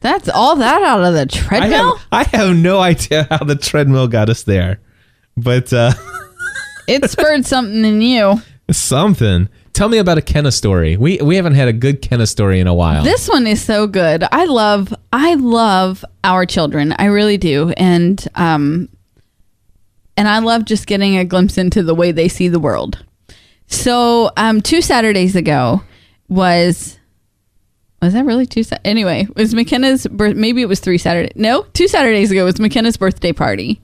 [0.00, 1.96] that's all that out of the I treadmill.
[1.96, 4.80] have, I have no idea how the treadmill got us there,
[5.36, 5.92] but uh,
[6.88, 8.40] it spurred something in you.
[8.70, 9.48] Something.
[9.76, 10.96] Tell me about a Kenna story.
[10.96, 13.04] We we haven't had a good Kenna story in a while.
[13.04, 14.24] This one is so good.
[14.32, 16.94] I love I love our children.
[16.98, 17.74] I really do.
[17.76, 18.88] And um
[20.16, 23.04] and I love just getting a glimpse into the way they see the world.
[23.66, 25.82] So, um 2 Saturdays ago
[26.30, 26.98] was
[28.00, 31.36] was that really two Sa- anyway, it was McKenna's birth maybe it was 3 Saturdays.
[31.36, 33.82] No, 2 Saturdays ago was McKenna's birthday party.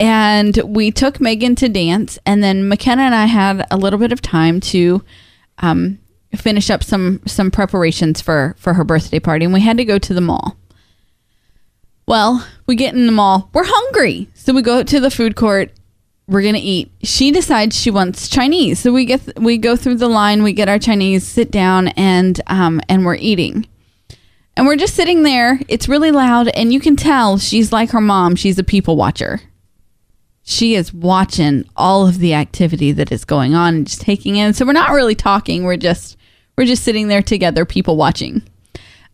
[0.00, 4.10] And we took Megan to dance and then McKenna and I had a little bit
[4.10, 5.04] of time to
[5.58, 5.98] um,
[6.36, 9.98] finish up some some preparations for for her birthday party and we had to go
[9.98, 10.56] to the mall.
[12.06, 13.50] Well we get in the mall.
[13.52, 15.70] We're hungry so we go to the food court.
[16.26, 16.90] We're gonna eat.
[17.02, 20.68] She decides she wants chinese so we get we go through the line we get
[20.68, 23.66] our chinese sit down and um and we're eating.
[24.56, 25.60] And we're just sitting there.
[25.68, 28.36] It's really loud and you can tell she's like her mom.
[28.36, 29.40] She's a people watcher
[30.42, 34.54] she is watching all of the activity that is going on and just taking in.
[34.54, 35.64] So we're not really talking.
[35.64, 36.16] We're just
[36.56, 38.42] we're just sitting there together, people watching.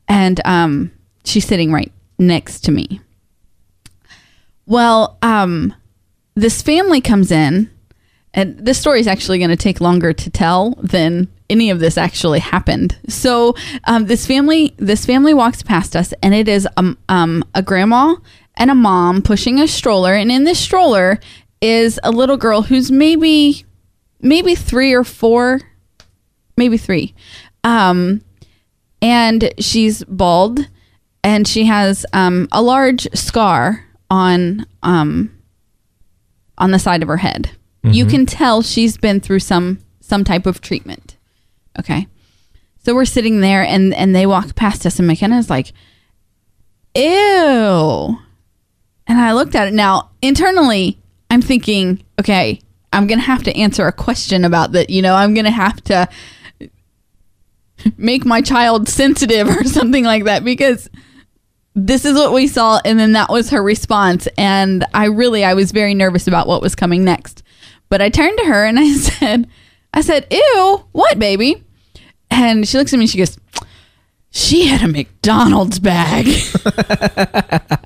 [0.08, 0.90] And um,
[1.24, 3.00] she's sitting right next to me.
[4.66, 5.74] Well, um,
[6.34, 7.70] this family comes in,
[8.34, 11.96] and this story is actually going to take longer to tell than any of this
[11.96, 12.98] actually happened.
[13.08, 13.54] So
[13.84, 18.16] um, this family this family walks past us, and it is um, um, a grandma
[18.58, 21.18] and a mom pushing a stroller, and in this stroller
[21.60, 23.64] is a little girl who's maybe
[24.20, 25.60] maybe three or four,
[26.56, 27.14] maybe three,
[27.64, 28.20] um,
[29.00, 30.68] and she's bald,
[31.24, 35.34] and she has um, a large scar on um,
[36.58, 37.50] on the side of her head.
[37.84, 41.16] You can tell she's been through some some type of treatment.
[41.78, 42.06] Okay.
[42.84, 45.72] So we're sitting there and and they walk past us and McKenna's like,
[46.94, 48.18] Ew.
[49.08, 49.74] And I looked at it.
[49.74, 50.98] Now, internally,
[51.30, 52.60] I'm thinking, okay,
[52.92, 54.90] I'm gonna have to answer a question about that.
[54.90, 56.08] You know, I'm gonna have to
[57.96, 60.88] make my child sensitive or something like that because
[61.74, 65.54] this is what we saw and then that was her response and i really i
[65.54, 67.42] was very nervous about what was coming next
[67.88, 69.46] but i turned to her and i said
[69.94, 71.62] i said ew what baby
[72.30, 73.38] and she looks at me and she goes
[74.38, 76.36] she had a mcdonald's bag and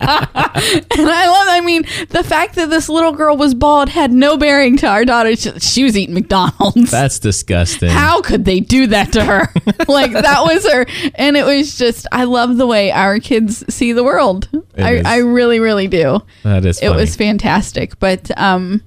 [0.00, 4.76] i love i mean the fact that this little girl was bald had no bearing
[4.76, 7.88] to our daughter she, she was eating mcdonald's That's disgusting.
[7.88, 9.53] how could they do that to her?
[9.88, 13.92] like that was her, and it was just I love the way our kids see
[13.92, 14.48] the world.
[14.53, 15.07] It I, is.
[15.07, 16.20] I really, really do.
[16.42, 18.82] that is It was fantastic, but um,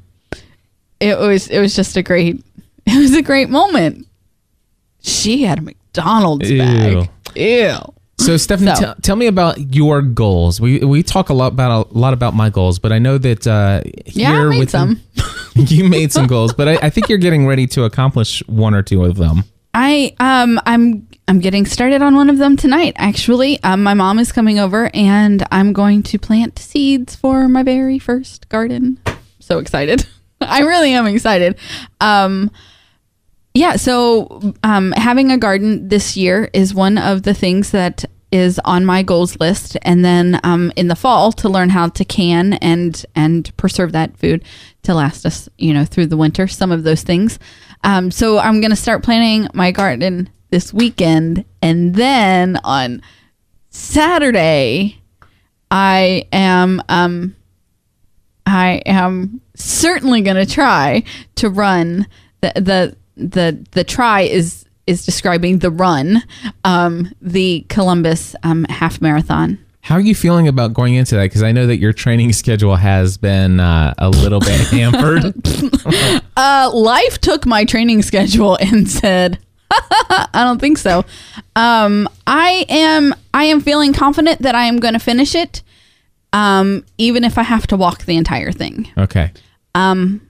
[0.99, 2.43] it was it was just a great
[2.86, 4.07] it was a great moment.
[5.01, 6.57] She had a McDonald's Ew.
[6.57, 7.09] bag.
[7.36, 7.76] Ew.
[8.18, 10.62] So Stephanie, So- tell- tell me about your goals.
[10.62, 13.46] We we talk a lot about a lot about my goals, but I know that
[13.46, 15.02] uh, Yeah, I here made within- some.
[15.68, 18.82] you made some goals, but I, I think you're getting ready to accomplish one or
[18.82, 19.44] two of them.
[19.74, 22.94] I um I'm I'm getting started on one of them tonight.
[22.98, 27.64] Actually, um, my mom is coming over, and I'm going to plant seeds for my
[27.64, 28.98] very first garden.
[29.40, 30.06] So excited!
[30.42, 31.58] I really am excited.
[32.00, 32.52] Um,
[33.56, 33.78] yeah.
[33.78, 38.86] So um, having a garden this year is one of the things that is on
[38.86, 43.06] my goals list, and then um, in the fall to learn how to can and
[43.16, 44.43] and preserve that food
[44.84, 46.47] to last us, you know, through the winter.
[46.47, 47.39] Some of those things.
[47.84, 53.01] Um, so I'm gonna start planning my garden this weekend, and then on
[53.70, 55.01] Saturday,
[55.72, 57.36] I am um,
[58.45, 61.03] I am certainly going to try
[61.36, 62.08] to run
[62.41, 66.22] the the the the try is is describing the run
[66.63, 69.57] um the Columbus um half marathon.
[69.82, 71.24] How are you feeling about going into that?
[71.24, 75.34] Because I know that your training schedule has been uh, a little bit hampered.
[76.38, 79.39] Uh life took my training schedule and said
[79.72, 81.05] I don't think so.
[81.55, 85.63] Um I am I am feeling confident that I am going to finish it
[86.34, 88.91] um even if I have to walk the entire thing.
[88.97, 89.32] Okay.
[89.76, 90.25] Um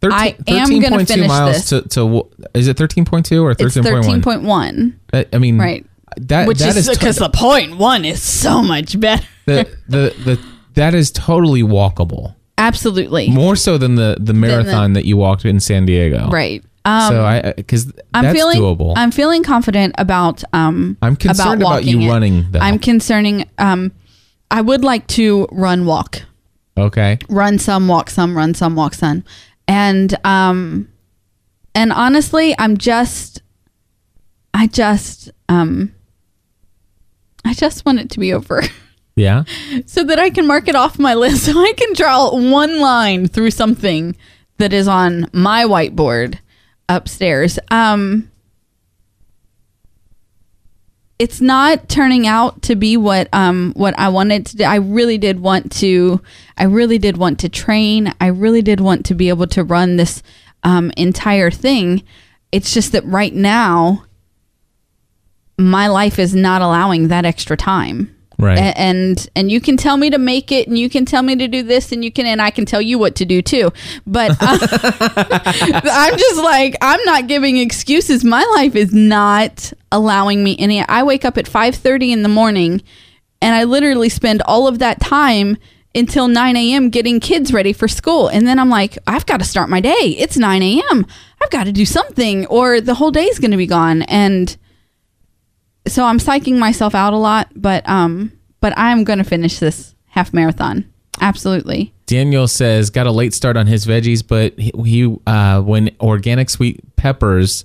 [0.00, 1.68] 13, I am gonna 13.2 finish miles this.
[1.70, 4.22] to, to is it 13.2 or it's 13.1?
[4.22, 4.94] 13.1.
[5.12, 5.84] I- I mean, Right.
[6.16, 9.24] That Which that is to- because the point one is so much better.
[9.46, 10.40] the, the the
[10.74, 12.34] that is totally walkable.
[12.56, 13.28] Absolutely.
[13.28, 16.28] More so than the the marathon that you walked in San Diego.
[16.30, 16.64] Right.
[16.84, 18.94] Um, so I because I'm feeling doable.
[18.96, 22.08] I'm feeling confident about um I'm concerned about you it.
[22.08, 22.60] running, though.
[22.60, 23.92] I'm concerning um
[24.50, 26.22] I would like to run walk.
[26.76, 27.18] okay.
[27.28, 29.24] Run some, walk some, run some, walk some.
[29.68, 30.88] And um
[31.74, 33.42] and honestly, I'm just
[34.54, 35.94] I just um
[37.44, 38.62] I just want it to be over.
[39.16, 39.42] Yeah.
[39.84, 43.26] so that I can mark it off my list so I can draw one line
[43.26, 44.14] through something
[44.58, 46.38] that is on my whiteboard
[46.88, 47.58] upstairs.
[47.68, 48.30] Um,
[51.18, 54.64] it's not turning out to be what um what I wanted to do.
[54.64, 56.20] I really did want to
[56.56, 58.12] I really did want to train.
[58.20, 60.22] I really did want to be able to run this
[60.62, 62.04] um entire thing.
[62.52, 64.04] It's just that right now
[65.58, 68.14] my life is not allowing that extra time.
[68.38, 68.58] Right.
[68.58, 71.34] A- and and you can tell me to make it and you can tell me
[71.36, 73.72] to do this and you can and I can tell you what to do too.
[74.06, 74.58] But uh,
[75.92, 78.24] I'm just like I'm not giving excuses.
[78.24, 82.82] My life is not allowing me any I wake up at 5:30 in the morning
[83.42, 85.56] and I literally spend all of that time
[85.94, 86.90] until 9 a.m.
[86.90, 88.28] getting kids ready for school.
[88.28, 90.16] And then I'm like, I've got to start my day.
[90.18, 91.06] It's 9 a.m.
[91.40, 94.02] I've got to do something or the whole day's going to be gone.
[94.02, 94.56] And
[95.88, 99.94] so I'm psyching myself out a lot, but um, but I'm going to finish this
[100.06, 100.84] half marathon.
[101.20, 101.92] Absolutely.
[102.06, 106.48] Daniel says got a late start on his veggies, but he, he uh, when organic
[106.50, 107.64] sweet peppers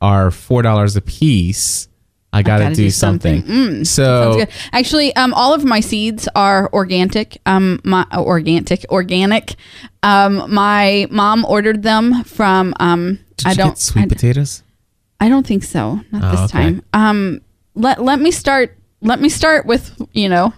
[0.00, 1.88] are four dollars a piece,
[2.32, 3.40] I got to gotta do, do something.
[3.42, 3.82] something.
[3.82, 7.38] Mm, so Actually, um, all of my seeds are organic.
[7.46, 9.54] Um, my uh, organic, organic.
[10.02, 12.74] Um, my mom ordered them from.
[12.80, 13.68] Um, did I you don't.
[13.70, 14.62] get sweet I, potatoes?
[15.20, 16.00] I don't think so.
[16.10, 16.62] Not Oh, this okay.
[16.64, 16.82] time.
[16.92, 17.40] Um,
[17.74, 18.76] let let me start.
[19.00, 20.52] Let me start with you know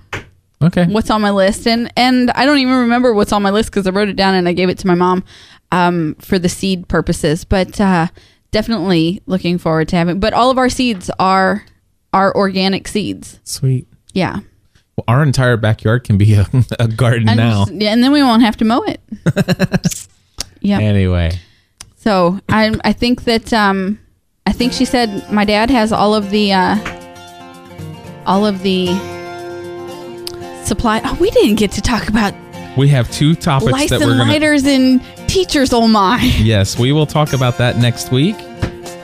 [0.62, 0.86] Okay.
[0.86, 3.86] what's on my list and and I don't even remember what's on my list because
[3.86, 5.24] I wrote it down and I gave it to my mom
[5.72, 7.44] um, for the seed purposes.
[7.44, 8.06] But uh,
[8.52, 10.20] definitely looking forward to having.
[10.20, 11.64] But all of our seeds are
[12.12, 13.40] are organic seeds.
[13.44, 13.86] Sweet.
[14.14, 14.40] Yeah.
[14.96, 16.46] Well, our entire backyard can be a,
[16.78, 17.66] a garden And, now.
[17.70, 19.00] yeah, and then we won't have to mow it.
[20.60, 20.78] yeah.
[20.78, 21.38] Anyway,
[21.96, 23.98] So I I think that um
[24.46, 26.76] I think she said my dad has all of the uh
[28.26, 28.86] all of the
[30.64, 31.00] supply.
[31.04, 32.34] Oh, we didn't get to talk about
[32.76, 34.24] we have two topics lights that we're going to.
[34.24, 35.72] lighters and teachers.
[35.72, 36.20] Oh my!
[36.38, 38.36] Yes, we will talk about that next week.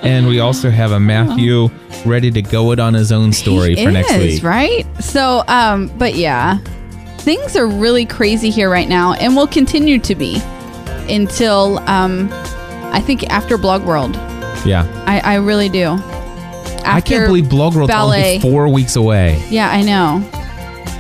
[0.03, 1.68] And we also have a Matthew
[2.05, 4.43] ready to go it on his own story He for next is, week.
[4.43, 4.85] right?
[5.01, 6.59] So, um, but yeah,
[7.18, 10.41] things are really crazy here right now, and will continue to be
[11.09, 12.29] until um,
[12.93, 14.16] I think after Blog World.
[14.66, 14.87] Yeah.
[15.07, 15.97] I, I really do.
[16.85, 18.37] I can't believe Blog ballet.
[18.37, 19.43] only four weeks away.
[19.51, 20.20] Yeah, I know.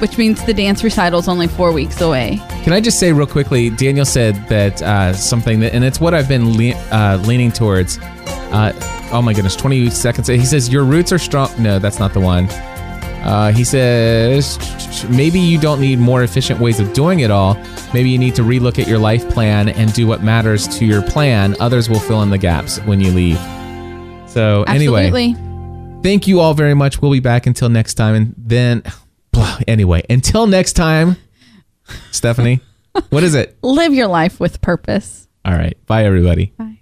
[0.00, 2.40] Which means the dance recital's only four weeks away.
[2.64, 3.70] Can I just say real quickly?
[3.70, 7.98] Daniel said that uh, something that, and it's what I've been le- uh, leaning towards.
[8.00, 8.72] Uh,
[9.12, 10.26] oh my goodness, 20 seconds.
[10.26, 11.50] He says, Your roots are strong.
[11.58, 12.48] No, that's not the one.
[13.22, 14.58] Uh, he says,
[15.08, 17.54] Maybe you don't need more efficient ways of doing it all.
[17.94, 21.02] Maybe you need to relook at your life plan and do what matters to your
[21.02, 21.54] plan.
[21.60, 23.38] Others will fill in the gaps when you leave.
[24.28, 25.51] So, anyway, Absolutely.
[26.02, 27.00] Thank you all very much.
[27.00, 28.14] We'll be back until next time.
[28.14, 28.82] And then,
[29.68, 31.16] anyway, until next time,
[32.10, 32.60] Stephanie,
[33.10, 33.56] what is it?
[33.62, 35.28] Live your life with purpose.
[35.44, 35.76] All right.
[35.86, 36.52] Bye, everybody.
[36.56, 36.81] Bye.